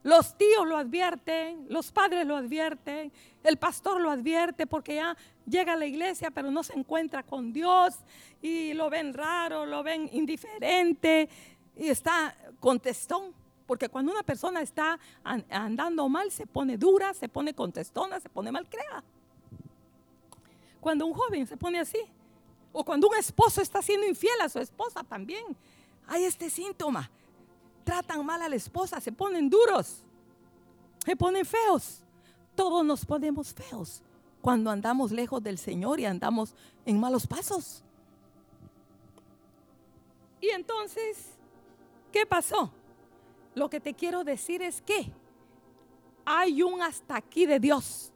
[0.03, 3.11] Los tíos lo advierten, los padres lo advierten,
[3.43, 7.53] el pastor lo advierte porque ya llega a la iglesia pero no se encuentra con
[7.53, 7.95] Dios
[8.41, 11.29] y lo ven raro, lo ven indiferente
[11.77, 13.33] y está contestón.
[13.67, 18.51] Porque cuando una persona está andando mal se pone dura, se pone contestona, se pone
[18.51, 19.03] mal crea.
[20.81, 21.99] Cuando un joven se pone así,
[22.73, 25.45] o cuando un esposo está siendo infiel a su esposa también,
[26.07, 27.09] hay este síntoma
[27.81, 30.03] tratan mal a la esposa, se ponen duros,
[31.05, 32.03] se ponen feos.
[32.55, 34.01] Todos nos ponemos feos
[34.41, 36.53] cuando andamos lejos del Señor y andamos
[36.85, 37.83] en malos pasos.
[40.41, 41.33] Y entonces,
[42.11, 42.71] ¿qué pasó?
[43.53, 45.11] Lo que te quiero decir es que
[46.25, 48.11] hay un hasta aquí de Dios.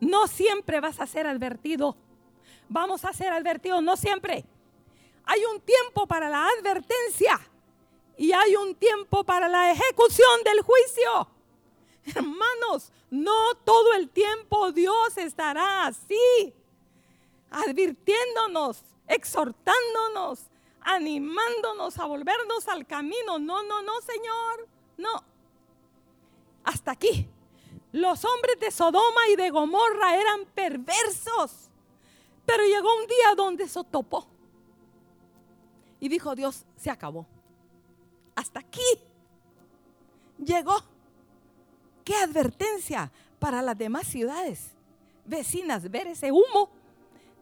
[0.00, 1.96] No siempre vas a ser advertido.
[2.68, 4.44] Vamos a ser advertidos, no siempre.
[5.24, 7.40] Hay un tiempo para la advertencia
[8.16, 11.28] y hay un tiempo para la ejecución del juicio.
[12.14, 16.54] Hermanos, no todo el tiempo Dios estará así,
[17.50, 20.50] advirtiéndonos, exhortándonos,
[20.80, 23.38] animándonos a volvernos al camino.
[23.38, 25.24] No, no, no, Señor, no.
[26.62, 27.28] Hasta aquí.
[27.92, 31.70] Los hombres de Sodoma y de Gomorra eran perversos,
[32.44, 34.26] pero llegó un día donde eso topó.
[36.00, 37.26] Y dijo Dios, se acabó
[38.34, 38.82] hasta aquí
[40.38, 40.76] llegó.
[42.04, 44.74] Qué advertencia para las demás ciudades
[45.24, 46.70] vecinas ver ese humo,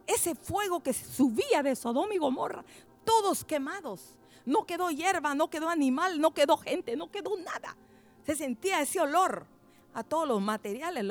[0.06, 2.64] ese fuego que subía de Sodoma y Gomorra,
[3.04, 4.14] todos quemados.
[4.44, 7.76] No quedó hierba, no quedó animal, no quedó gente, no quedó nada.
[8.24, 9.46] Se sentía ese olor
[9.94, 11.04] a todos los materiales,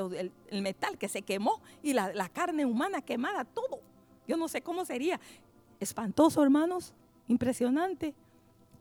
[0.50, 3.80] el, metal que se quemó y la, la carne humana quemada, todo.
[4.28, 5.20] Yo no sé cómo sería.
[5.80, 6.94] Espantoso, hermanos,
[7.28, 8.14] impresionante.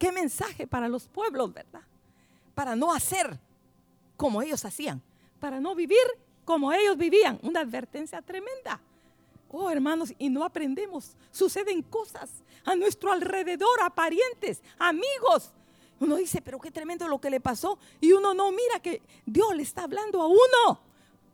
[0.01, 1.83] Qué mensaje para los pueblos, ¿verdad?
[2.55, 3.39] Para no hacer
[4.17, 5.03] como ellos hacían,
[5.39, 5.99] para no vivir
[6.47, 7.39] como ellos vivían.
[7.43, 8.81] Una advertencia tremenda.
[9.51, 11.19] Oh, hermanos, y no aprendemos.
[11.31, 12.31] Suceden cosas
[12.65, 15.53] a nuestro alrededor, a parientes, amigos.
[15.99, 17.79] Uno dice, pero qué tremendo lo que le pasó.
[18.01, 20.81] Y uno no mira que Dios le está hablando a uno.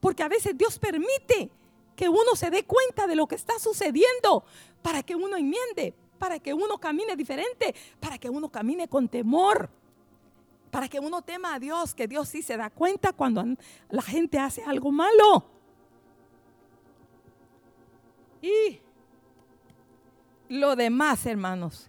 [0.00, 1.52] Porque a veces Dios permite
[1.94, 4.44] que uno se dé cuenta de lo que está sucediendo
[4.82, 9.68] para que uno enmiende, para que uno camine diferente, para que uno camine con temor,
[10.70, 13.44] para que uno tema a Dios, que Dios sí se da cuenta cuando
[13.88, 15.46] la gente hace algo malo.
[18.42, 18.80] Y
[20.48, 21.88] lo demás, hermanos,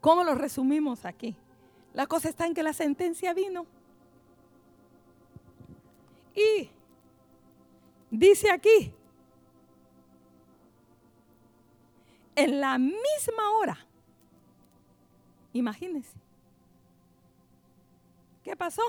[0.00, 1.36] ¿cómo lo resumimos aquí?
[1.92, 3.66] La cosa está en que la sentencia vino.
[6.34, 6.68] Y
[8.10, 8.92] dice aquí,
[12.36, 13.86] en la misma hora.
[15.52, 16.16] Imagínense.
[18.42, 18.82] ¿Qué pasó?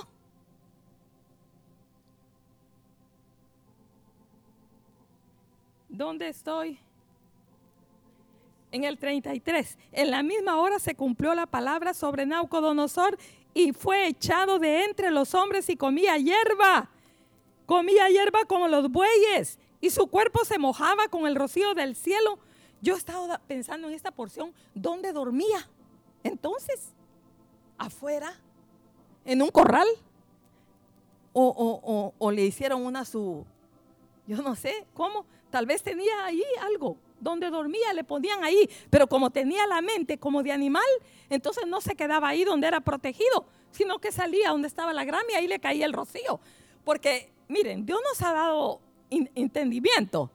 [5.87, 6.77] ¿Dónde estoy?
[8.71, 9.77] En el 33.
[9.93, 13.17] En la misma hora se cumplió la palabra sobre Naucodonosor
[13.53, 16.89] y fue echado de entre los hombres y comía hierba.
[17.65, 22.39] Comía hierba como los bueyes y su cuerpo se mojaba con el rocío del cielo
[22.85, 25.67] yo estaba pensando en esta porción, ¿dónde dormía?
[26.23, 26.93] Entonces,
[27.79, 28.39] afuera,
[29.25, 29.87] en un corral,
[31.33, 33.43] o, le hicieron una su,
[34.27, 39.07] yo no sé cómo, tal vez tenía ahí algo, donde dormía le ponían ahí, pero
[39.07, 40.83] como tenía la mente como de animal,
[41.31, 45.25] entonces no se quedaba ahí donde era protegido, sino que salía donde estaba la grama
[45.31, 46.39] y ahí le caía el rocío.
[46.83, 48.79] Porque, miren, Dios nos ha dado
[49.09, 50.29] entendimiento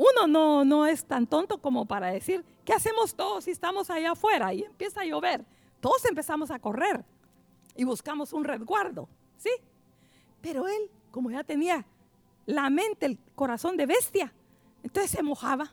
[0.00, 4.12] uno no, no es tan tonto como para decir, ¿qué hacemos todos si estamos allá
[4.12, 5.44] afuera y empieza a llover?
[5.78, 7.04] Todos empezamos a correr
[7.76, 9.50] y buscamos un resguardo, ¿sí?
[10.40, 11.84] Pero él, como ya tenía
[12.46, 14.32] la mente, el corazón de bestia,
[14.82, 15.70] entonces se mojaba.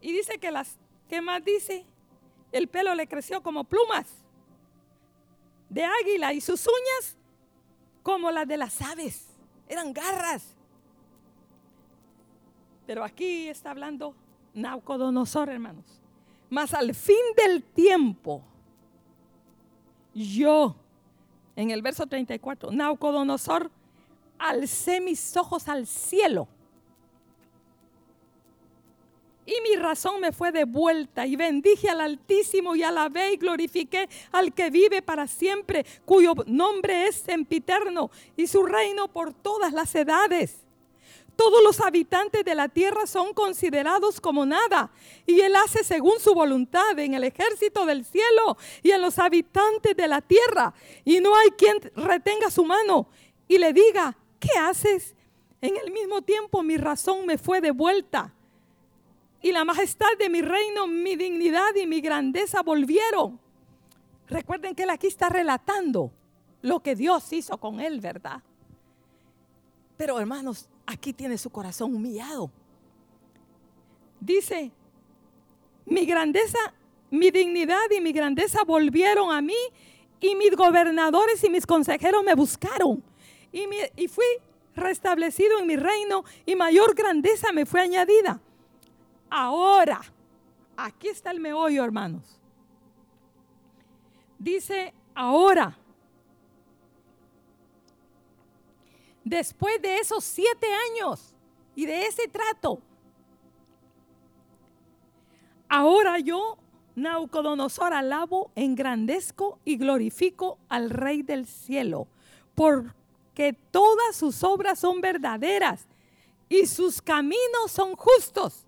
[0.00, 1.84] Y dice que las, ¿qué más dice?
[2.52, 4.06] El pelo le creció como plumas
[5.68, 7.16] de águila y sus uñas
[8.04, 9.26] como las de las aves,
[9.66, 10.59] eran garras.
[12.90, 14.16] Pero aquí está hablando
[14.52, 15.84] Naucodonosor, hermanos.
[16.48, 18.42] Mas al fin del tiempo,
[20.12, 20.74] yo,
[21.54, 23.70] en el verso 34, Naucodonosor,
[24.40, 26.48] alcé mis ojos al cielo
[29.46, 34.52] y mi razón me fue devuelta y bendije al Altísimo y alabé y glorifiqué al
[34.52, 40.66] que vive para siempre, cuyo nombre es sempiterno y su reino por todas las edades.
[41.40, 44.90] Todos los habitantes de la tierra son considerados como nada
[45.24, 49.96] y Él hace según su voluntad en el ejército del cielo y en los habitantes
[49.96, 53.08] de la tierra y no hay quien retenga su mano
[53.48, 55.14] y le diga, ¿qué haces?
[55.62, 58.34] En el mismo tiempo mi razón me fue devuelta
[59.40, 63.40] y la majestad de mi reino, mi dignidad y mi grandeza volvieron.
[64.28, 66.12] Recuerden que él aquí está relatando
[66.60, 68.42] lo que Dios hizo con él, ¿verdad?
[69.96, 72.50] Pero hermanos, aquí tiene su corazón humillado.
[74.20, 74.70] Dice,
[75.86, 76.58] mi grandeza,
[77.10, 79.56] mi dignidad y mi grandeza volvieron a mí
[80.20, 83.02] y mis gobernadores y mis consejeros me buscaron
[83.52, 83.66] y,
[83.96, 84.26] y fui
[84.76, 88.40] restablecido en mi reino y mayor grandeza me fue añadida.
[89.30, 90.00] Ahora,
[90.76, 92.38] aquí está el meollo, hermanos.
[94.38, 95.76] Dice, ahora,
[99.24, 101.34] después de esos siete años
[101.74, 102.80] y de ese trato,
[105.68, 106.58] ahora yo,
[106.96, 112.08] Naucodonosor, alabo, engrandezco y glorifico al Rey del cielo,
[112.54, 115.86] porque todas sus obras son verdaderas
[116.48, 118.66] y sus caminos son justos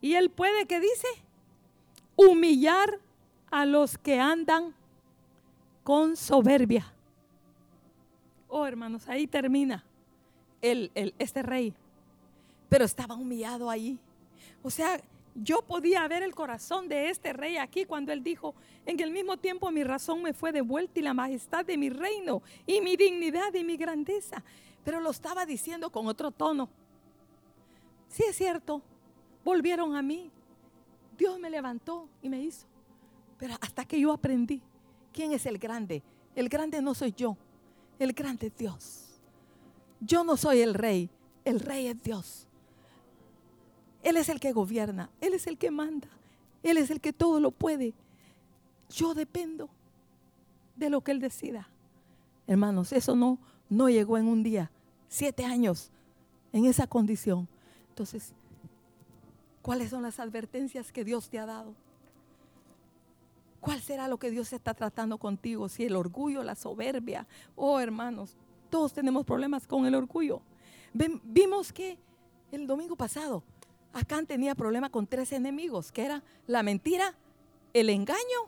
[0.00, 1.08] y él puede, ¿qué dice?
[2.16, 3.00] Humillar
[3.50, 4.74] a los que andan
[5.82, 6.94] con soberbia.
[8.48, 9.84] Oh, hermanos, ahí termina
[10.64, 11.72] el, este rey.
[12.68, 13.98] Pero estaba humillado ahí.
[14.62, 15.00] O sea,
[15.34, 18.54] yo podía ver el corazón de este rey aquí cuando él dijo,
[18.86, 22.42] en el mismo tiempo mi razón me fue devuelta y la majestad de mi reino
[22.66, 24.42] y mi dignidad y mi grandeza.
[24.84, 26.68] Pero lo estaba diciendo con otro tono.
[28.08, 28.80] Sí es cierto,
[29.44, 30.30] volvieron a mí.
[31.18, 32.66] Dios me levantó y me hizo.
[33.38, 34.62] Pero hasta que yo aprendí
[35.12, 36.02] quién es el grande.
[36.34, 37.36] El grande no soy yo,
[37.98, 39.03] el grande es Dios.
[40.04, 41.10] Yo no soy el rey,
[41.44, 42.46] el rey es Dios.
[44.02, 46.08] Él es el que gobierna, Él es el que manda,
[46.62, 47.94] Él es el que todo lo puede.
[48.90, 49.68] Yo dependo
[50.76, 51.68] de lo que Él decida.
[52.46, 53.38] Hermanos, eso no,
[53.70, 54.70] no llegó en un día,
[55.08, 55.90] siete años
[56.52, 57.48] en esa condición.
[57.88, 58.34] Entonces,
[59.64, 61.74] ¿Cuáles son las advertencias que Dios te ha dado?
[63.60, 65.70] ¿Cuál será lo que Dios está tratando contigo?
[65.70, 67.26] Si el orgullo, la soberbia.
[67.56, 68.36] Oh, hermanos,
[68.74, 70.42] todos tenemos problemas con el orgullo.
[70.92, 71.96] vimos que
[72.50, 73.44] el domingo pasado
[73.92, 77.14] Acán tenía problema con tres enemigos, que era la mentira,
[77.72, 78.40] el engaño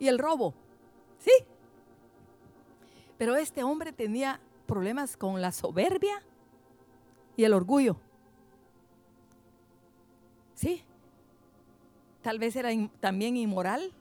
[0.00, 0.52] y el robo.
[1.20, 1.30] ¿Sí?
[3.16, 6.20] Pero este hombre tenía problemas con la soberbia
[7.36, 7.96] y el orgullo.
[10.56, 10.82] Sí.
[12.20, 13.92] Tal vez era también inmoral,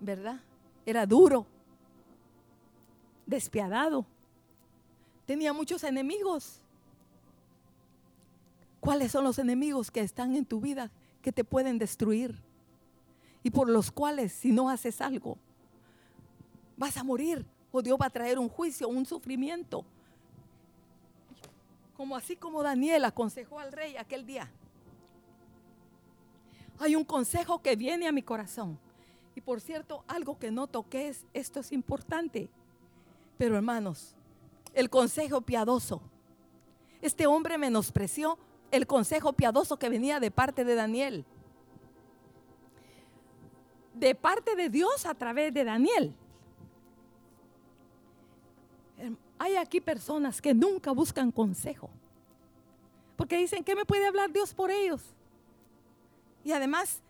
[0.00, 0.38] ¿verdad?
[0.84, 1.46] Era duro,
[3.26, 4.06] despiadado.
[5.26, 6.60] Tenía muchos enemigos.
[8.80, 10.90] ¿Cuáles son los enemigos que están en tu vida
[11.22, 12.36] que te pueden destruir?
[13.42, 15.38] Y por los cuales, si no haces algo,
[16.76, 19.84] vas a morir o Dios va a traer un juicio, un sufrimiento.
[21.96, 24.50] Como así como Daniel aconsejó al rey aquel día
[26.82, 28.78] hay un consejo que viene a mi corazón.
[29.34, 32.50] Y por cierto, algo que no toqué es, esto es importante.
[33.38, 34.14] Pero hermanos,
[34.74, 36.00] el consejo piadoso.
[37.00, 38.38] Este hombre menospreció
[38.70, 41.24] el consejo piadoso que venía de parte de Daniel.
[43.94, 46.14] De parte de Dios a través de Daniel.
[49.38, 51.90] Hay aquí personas que nunca buscan consejo.
[53.16, 55.02] Porque dicen, ¿qué me puede hablar Dios por ellos?
[56.44, 57.00] Y además,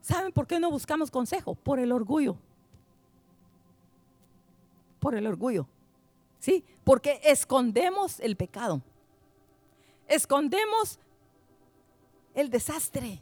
[0.00, 1.54] ¿saben por qué no buscamos consejo?
[1.54, 2.36] Por el orgullo.
[5.00, 5.66] Por el orgullo.
[6.38, 6.64] ¿Sí?
[6.84, 8.80] Porque escondemos el pecado.
[10.06, 10.98] Escondemos
[12.34, 13.20] el desastre.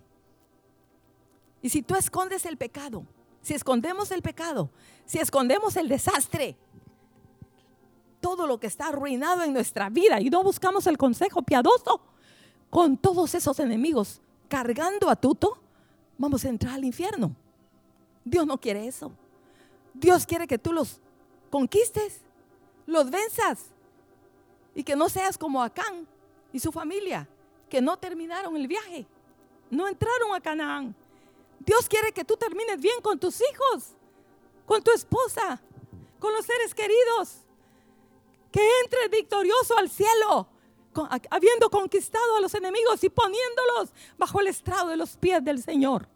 [1.62, 3.04] Y si tú escondes el pecado,
[3.42, 4.70] si escondemos el pecado,
[5.06, 6.56] si escondemos el desastre,
[8.20, 12.00] todo lo que está arruinado en nuestra vida y no buscamos el consejo piadoso
[12.70, 15.58] con todos esos enemigos, cargando a tuto,
[16.18, 17.34] vamos a entrar al infierno.
[18.24, 19.12] Dios no quiere eso.
[19.94, 21.00] Dios quiere que tú los
[21.50, 22.20] conquistes,
[22.86, 23.66] los venzas
[24.74, 26.06] y que no seas como Acán
[26.52, 27.28] y su familia,
[27.68, 29.06] que no terminaron el viaje,
[29.70, 30.94] no entraron a Canaán.
[31.60, 33.92] Dios quiere que tú termines bien con tus hijos,
[34.64, 35.60] con tu esposa,
[36.18, 37.38] con los seres queridos,
[38.50, 40.48] que entres victorioso al cielo
[41.30, 46.08] habiendo conquistado a los enemigos y poniéndolos bajo el estrado de los pies del Señor.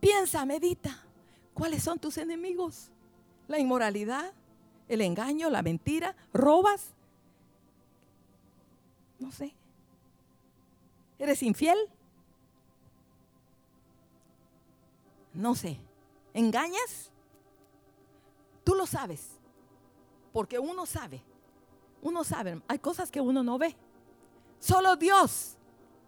[0.00, 1.04] Piensa, medita,
[1.54, 2.91] ¿cuáles son tus enemigos?
[3.52, 4.32] La inmoralidad,
[4.88, 6.94] el engaño, la mentira, robas.
[9.18, 9.52] No sé.
[11.18, 11.76] ¿Eres infiel?
[15.34, 15.78] No sé.
[16.32, 17.10] ¿Engañas?
[18.64, 19.32] Tú lo sabes.
[20.32, 21.22] Porque uno sabe.
[22.00, 22.62] Uno sabe.
[22.68, 23.76] Hay cosas que uno no ve.
[24.60, 25.58] Solo Dios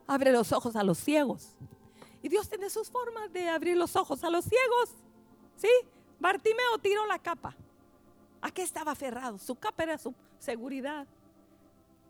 [0.06, 1.50] abre los ojos a los ciegos.
[2.22, 4.94] Y Dios tiene sus formas de abrir los ojos a los ciegos.
[5.58, 5.68] ¿Sí?
[6.24, 7.54] Bartimeo tiró la capa.
[8.40, 9.36] ¿A qué estaba aferrado?
[9.36, 11.06] Su capa era su seguridad.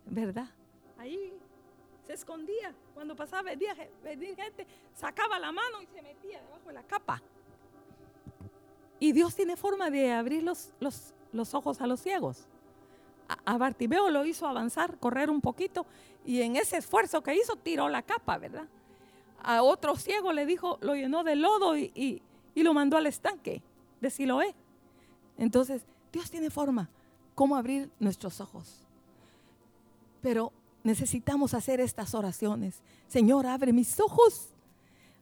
[0.07, 0.47] ¿Verdad?
[0.97, 1.33] Ahí
[2.07, 2.73] se escondía.
[2.95, 7.21] Cuando pasaba venía, gente, sacaba la mano y se metía debajo de la capa.
[9.01, 12.47] Y Dios tiene forma de abrir los, los, ojos a los ciegos.
[13.29, 15.87] A, a, Bartimeo lo hizo avanzar, correr un poquito,
[16.25, 18.69] y en ese esfuerzo que hizo tiró la capa, ¿verdad?
[19.43, 22.23] A otro ciego le dijo, lo llenó de lodo y,
[22.55, 23.61] y lo mandó al estanque
[24.01, 24.55] de Siloé.
[25.37, 26.91] Entonces, Dios tiene forma,
[27.35, 28.87] cómo abrir nuestros ojos.
[30.21, 30.53] Pero
[30.83, 32.83] necesitamos hacer estas oraciones.
[33.09, 34.51] Señor, abre mis ojos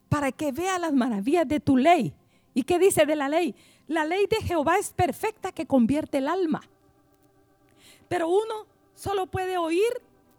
[0.09, 2.15] para que vea las maravillas de tu ley.
[2.55, 3.55] ¿Y qué dice de la ley?
[3.89, 6.61] La ley de Jehová es perfecta que convierte el alma.
[8.09, 9.91] Pero uno solo puede oír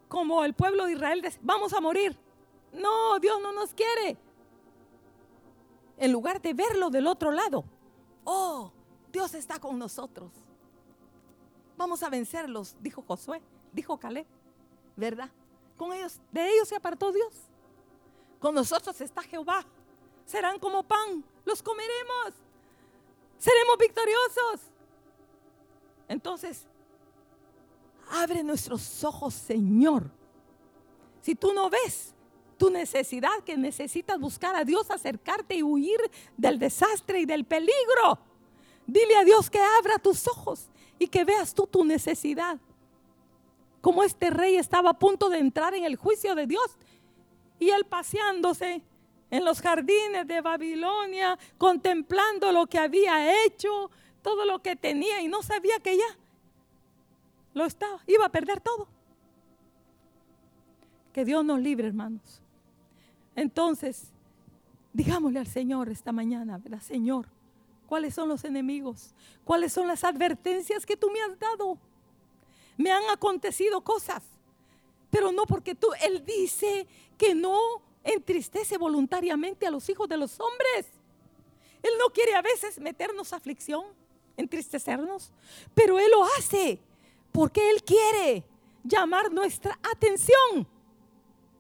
[0.07, 2.15] como el pueblo de Israel, vamos a morir.
[2.72, 4.15] No, Dios no nos quiere.
[5.97, 7.65] En lugar de verlo del otro lado,
[8.24, 8.72] oh,
[9.12, 10.32] Dios está con nosotros.
[11.78, 13.41] Vamos a vencerlos, dijo Josué,
[13.72, 14.28] dijo Caleb.
[14.95, 15.30] ¿verdad?
[15.78, 17.34] Con ellos, de ellos se apartó Dios.
[18.40, 19.66] Con nosotros está Jehová.
[20.26, 22.34] Serán como pan, los comeremos.
[23.38, 24.62] Seremos victoriosos.
[26.08, 26.66] Entonces,
[28.12, 30.10] abre nuestros ojos, Señor.
[31.22, 32.12] Si tú no ves
[32.64, 35.99] tu necesidad, que necesitas buscar a Dios, acercarte y huir
[36.38, 38.19] del desastre y del peligro,
[38.88, 42.57] dile a Dios que abra tus ojos y que veas tú tu necesidad
[43.81, 46.77] como este rey estaba a punto de entrar en el juicio de Dios.
[47.60, 48.81] Y él paseándose
[49.30, 53.91] en los jardines de Babilonia, contemplando lo que había hecho,
[54.22, 56.18] todo lo que tenía y no sabía que ya
[57.53, 58.88] lo estaba, iba a perder todo.
[61.11, 62.43] Que Dios nos libre, hermanos.
[63.35, 64.11] Entonces,
[64.93, 66.61] digámosle al Señor esta mañana.
[66.81, 67.27] Señor,
[67.88, 69.14] ¿cuáles son los enemigos?
[69.43, 71.77] ¿Cuáles son las advertencias que tú me has dado?
[72.77, 74.23] me han acontecido cosas,
[75.10, 76.88] pero no porque tú, Él dice
[77.18, 77.57] que no
[78.03, 80.88] entristece voluntariamente a los hijos de los hombres.
[81.81, 83.85] Él no quiere a veces meternos aflicción,
[84.38, 85.31] entristecernos,
[85.73, 86.80] pero Él lo hace
[87.31, 88.43] porque Él quiere
[88.84, 90.68] llamar nuestra atención.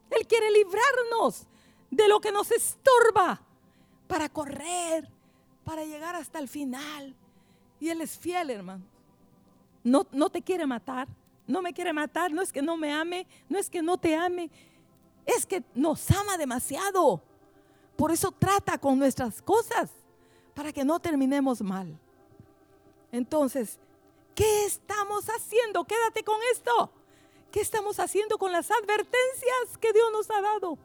[0.09, 1.47] Él quiere librarnos
[1.95, 3.41] de lo que nos estorba
[4.07, 5.09] para correr,
[5.63, 7.15] para llegar hasta el final.
[7.79, 8.93] Y Él es fiel, hermano
[9.83, 11.07] no, no te quiere matar,
[11.45, 14.15] no me quiere matar, no es que no me ame, no es que no te
[14.15, 14.49] ame,
[15.25, 17.21] es que nos ama demasiado.
[17.95, 19.91] Por eso trata con nuestras cosas,
[20.53, 21.99] para que no terminemos mal.
[23.11, 23.77] Entonces,
[24.33, 25.83] ¿qué estamos haciendo?
[25.83, 26.91] Quédate con esto.
[27.51, 30.77] ¿Qué estamos haciendo con las advertencias que Dios nos ha dado?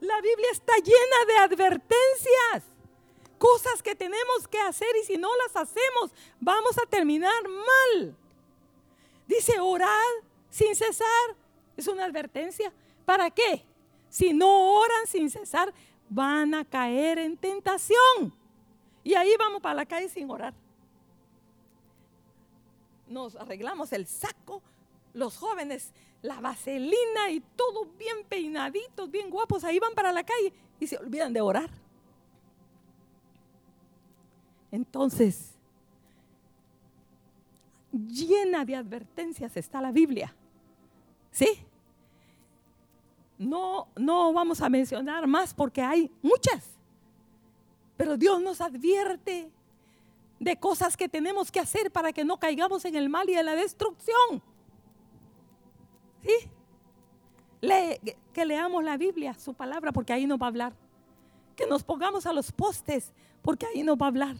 [0.00, 2.72] La Biblia está llena de advertencias
[3.38, 8.16] cosas que tenemos que hacer y si no las hacemos vamos a terminar mal.
[9.26, 9.88] Dice, orad
[10.48, 11.36] sin cesar.
[11.76, 12.72] Es una advertencia.
[13.04, 13.64] ¿Para qué?
[14.08, 15.74] Si no oran sin cesar,
[16.08, 18.32] van a caer en tentación.
[19.02, 20.54] Y ahí vamos para la calle sin orar.
[23.08, 24.62] Nos arreglamos el saco,
[25.14, 30.52] los jóvenes, la vaselina y todo bien peinaditos, bien guapos, ahí van para la calle
[30.80, 31.70] y se olvidan de orar.
[34.70, 35.54] Entonces,
[37.92, 40.34] llena de advertencias está la Biblia.
[41.30, 41.66] ¿Sí?
[43.38, 46.70] No, no vamos a mencionar más porque hay muchas.
[47.96, 49.50] Pero Dios nos advierte
[50.38, 53.46] de cosas que tenemos que hacer para que no caigamos en el mal y en
[53.46, 54.42] la destrucción.
[56.22, 56.50] ¿Sí?
[58.32, 60.72] que leamos la Biblia, su palabra, porque ahí nos va a hablar.
[61.54, 64.36] Que nos pongamos a los postes, porque ahí nos va a hablar.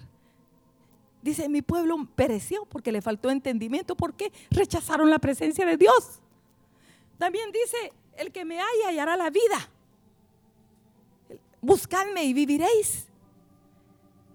[1.23, 6.21] Dice, mi pueblo pereció porque le faltó entendimiento, porque rechazaron la presencia de Dios.
[7.17, 9.71] También dice, el que me haya hallará la vida.
[11.61, 13.07] Buscadme y viviréis.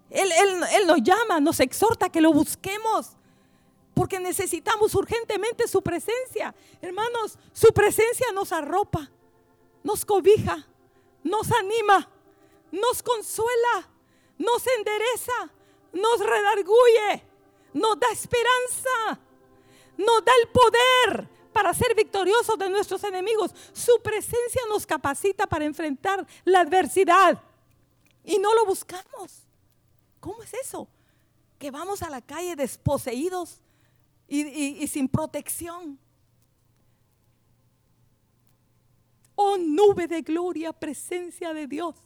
[0.08, 3.17] Él, él, él nos llama, nos exhorta que lo busquemos
[3.98, 6.54] porque necesitamos urgentemente su presencia.
[6.80, 9.10] Hermanos, su presencia nos arropa,
[9.82, 10.64] nos cobija,
[11.24, 12.08] nos anima,
[12.70, 13.90] nos consuela,
[14.38, 15.52] nos endereza,
[15.92, 17.24] nos redarguye,
[17.72, 19.20] nos da esperanza,
[19.96, 23.50] nos da el poder para ser victoriosos de nuestros enemigos.
[23.72, 27.42] Su presencia nos capacita para enfrentar la adversidad
[28.22, 29.42] y no lo buscamos.
[30.20, 30.86] ¿Cómo es eso?
[31.58, 33.60] Que vamos a la calle desposeídos
[34.28, 35.98] y, sin protección.
[39.34, 41.96] Oh nube de gloria, presencia de Dios.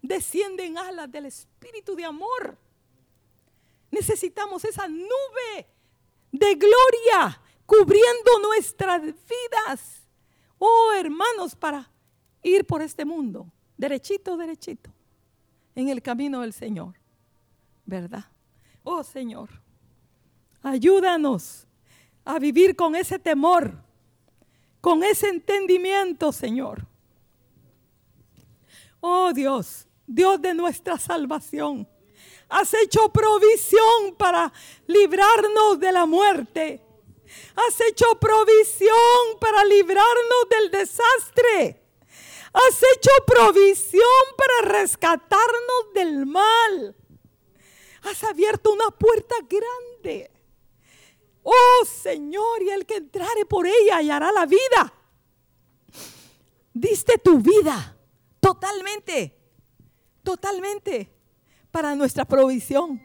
[0.00, 2.56] Descienden alas del Espíritu de amor.
[3.90, 5.66] Necesitamos esa nube
[6.30, 10.06] de gloria cubriendo nuestras vidas.
[10.58, 11.90] Oh hermanos, para
[12.42, 14.90] ir por este mundo, derechito, derechito,
[15.74, 16.94] en el camino del Señor.
[17.84, 18.24] ¿Verdad?
[18.84, 19.48] Oh Señor,
[20.66, 21.66] ayúdanos
[22.24, 23.74] a vivir con ese temor,
[24.80, 26.86] con ese entendimiento, Señor.
[29.00, 31.88] Oh Dios, Dios de nuestra salvación
[32.48, 34.52] Has hecho provisión para
[34.86, 36.80] librarnos de la muerte.
[37.56, 41.82] Has hecho provisión para librarnos del desastre.
[42.52, 44.02] Has hecho provisión
[44.36, 46.94] para rescatarnos del mal.
[48.02, 50.30] Has abierto una puerta grande.
[51.48, 54.92] Oh Señor, y el que entrare por ella hallará la vida.
[56.74, 57.96] Diste tu vida
[58.40, 59.32] totalmente,
[60.24, 61.08] totalmente
[61.70, 63.00] para nuestra provisión.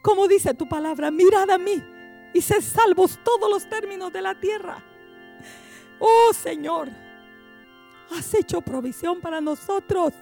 [0.00, 1.82] Como dice tu palabra, mirad a mí
[2.32, 4.84] y sed salvos todos los términos de la tierra.
[5.98, 6.88] Oh Señor,
[8.12, 10.14] has hecho provisión para nosotros.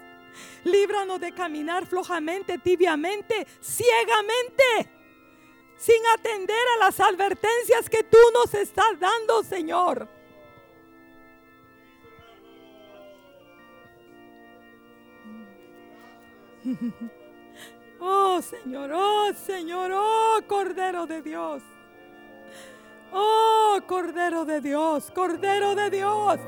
[0.64, 4.97] Líbranos de caminar flojamente, tibiamente, ciegamente,
[5.78, 10.08] sin atender a las advertencias que tú nos estás dando, Señor.
[18.00, 21.62] Oh Señor, oh Señor, oh Cordero de Dios.
[23.12, 26.38] Oh Cordero de Dios, Cordero de Dios.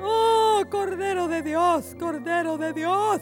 [0.00, 3.20] Oh Cordero de Dios, Cordero de Dios.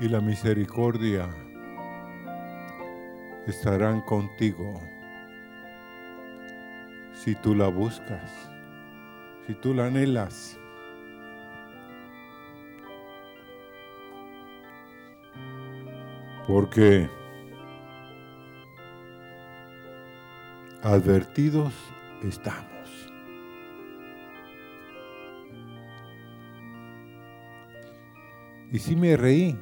[0.00, 1.28] Y la misericordia
[3.46, 4.74] estarán contigo
[7.14, 8.30] si tú la buscas,
[9.46, 10.58] si tú la anhelas.
[16.46, 17.08] Porque
[20.82, 21.72] advertidos
[22.22, 23.07] estamos.
[28.70, 29.56] Y sí me reí,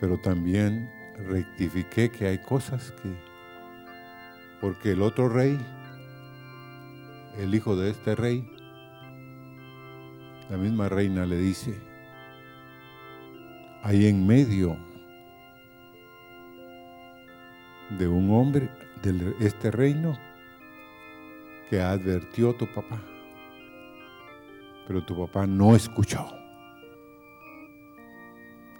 [0.00, 0.88] pero también
[1.28, 3.08] rectifiqué que hay cosas que
[4.60, 5.58] Porque el otro rey,
[7.38, 8.48] el hijo de este rey,
[10.48, 11.74] la misma reina le dice,
[13.82, 14.76] ahí en medio
[17.98, 18.70] de un hombre
[19.02, 20.16] de este reino
[21.68, 23.02] que advirtió tu papá.
[24.86, 26.43] Pero tu papá no escuchó.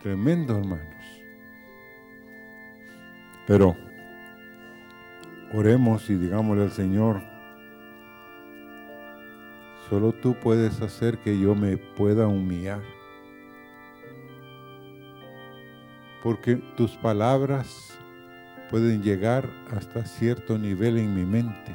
[0.05, 1.25] Tremendo, hermanos.
[3.47, 3.75] Pero
[5.55, 7.23] oremos y digámosle al Señor,
[9.89, 12.83] solo tú puedes hacer que yo me pueda humillar.
[16.23, 17.99] Porque tus palabras
[18.71, 21.75] pueden llegar hasta cierto nivel en mi mente,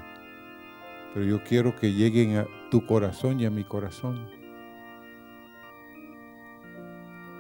[1.15, 4.39] pero yo quiero que lleguen a tu corazón y a mi corazón.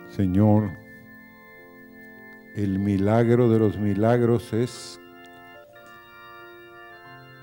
[0.09, 0.71] Señor,
[2.55, 4.99] el milagro de los milagros es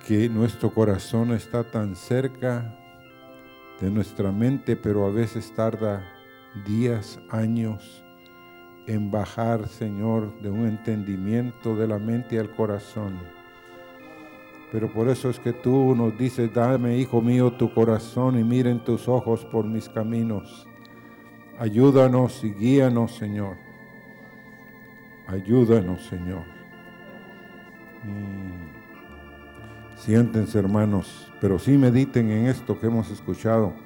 [0.06, 2.76] que nuestro corazón está tan cerca
[3.80, 6.04] de nuestra mente, pero a veces tarda
[6.66, 8.02] días, años
[8.86, 13.18] en bajar, Señor, de un entendimiento de la mente al corazón.
[14.72, 18.82] Pero por eso es que tú nos dices, dame, hijo mío, tu corazón y miren
[18.82, 20.66] tus ojos por mis caminos.
[21.58, 23.56] Ayúdanos y guíanos, Señor.
[25.26, 26.44] Ayúdanos, Señor.
[28.04, 28.76] Mm.
[29.96, 33.85] Siéntense, hermanos, pero sí mediten en esto que hemos escuchado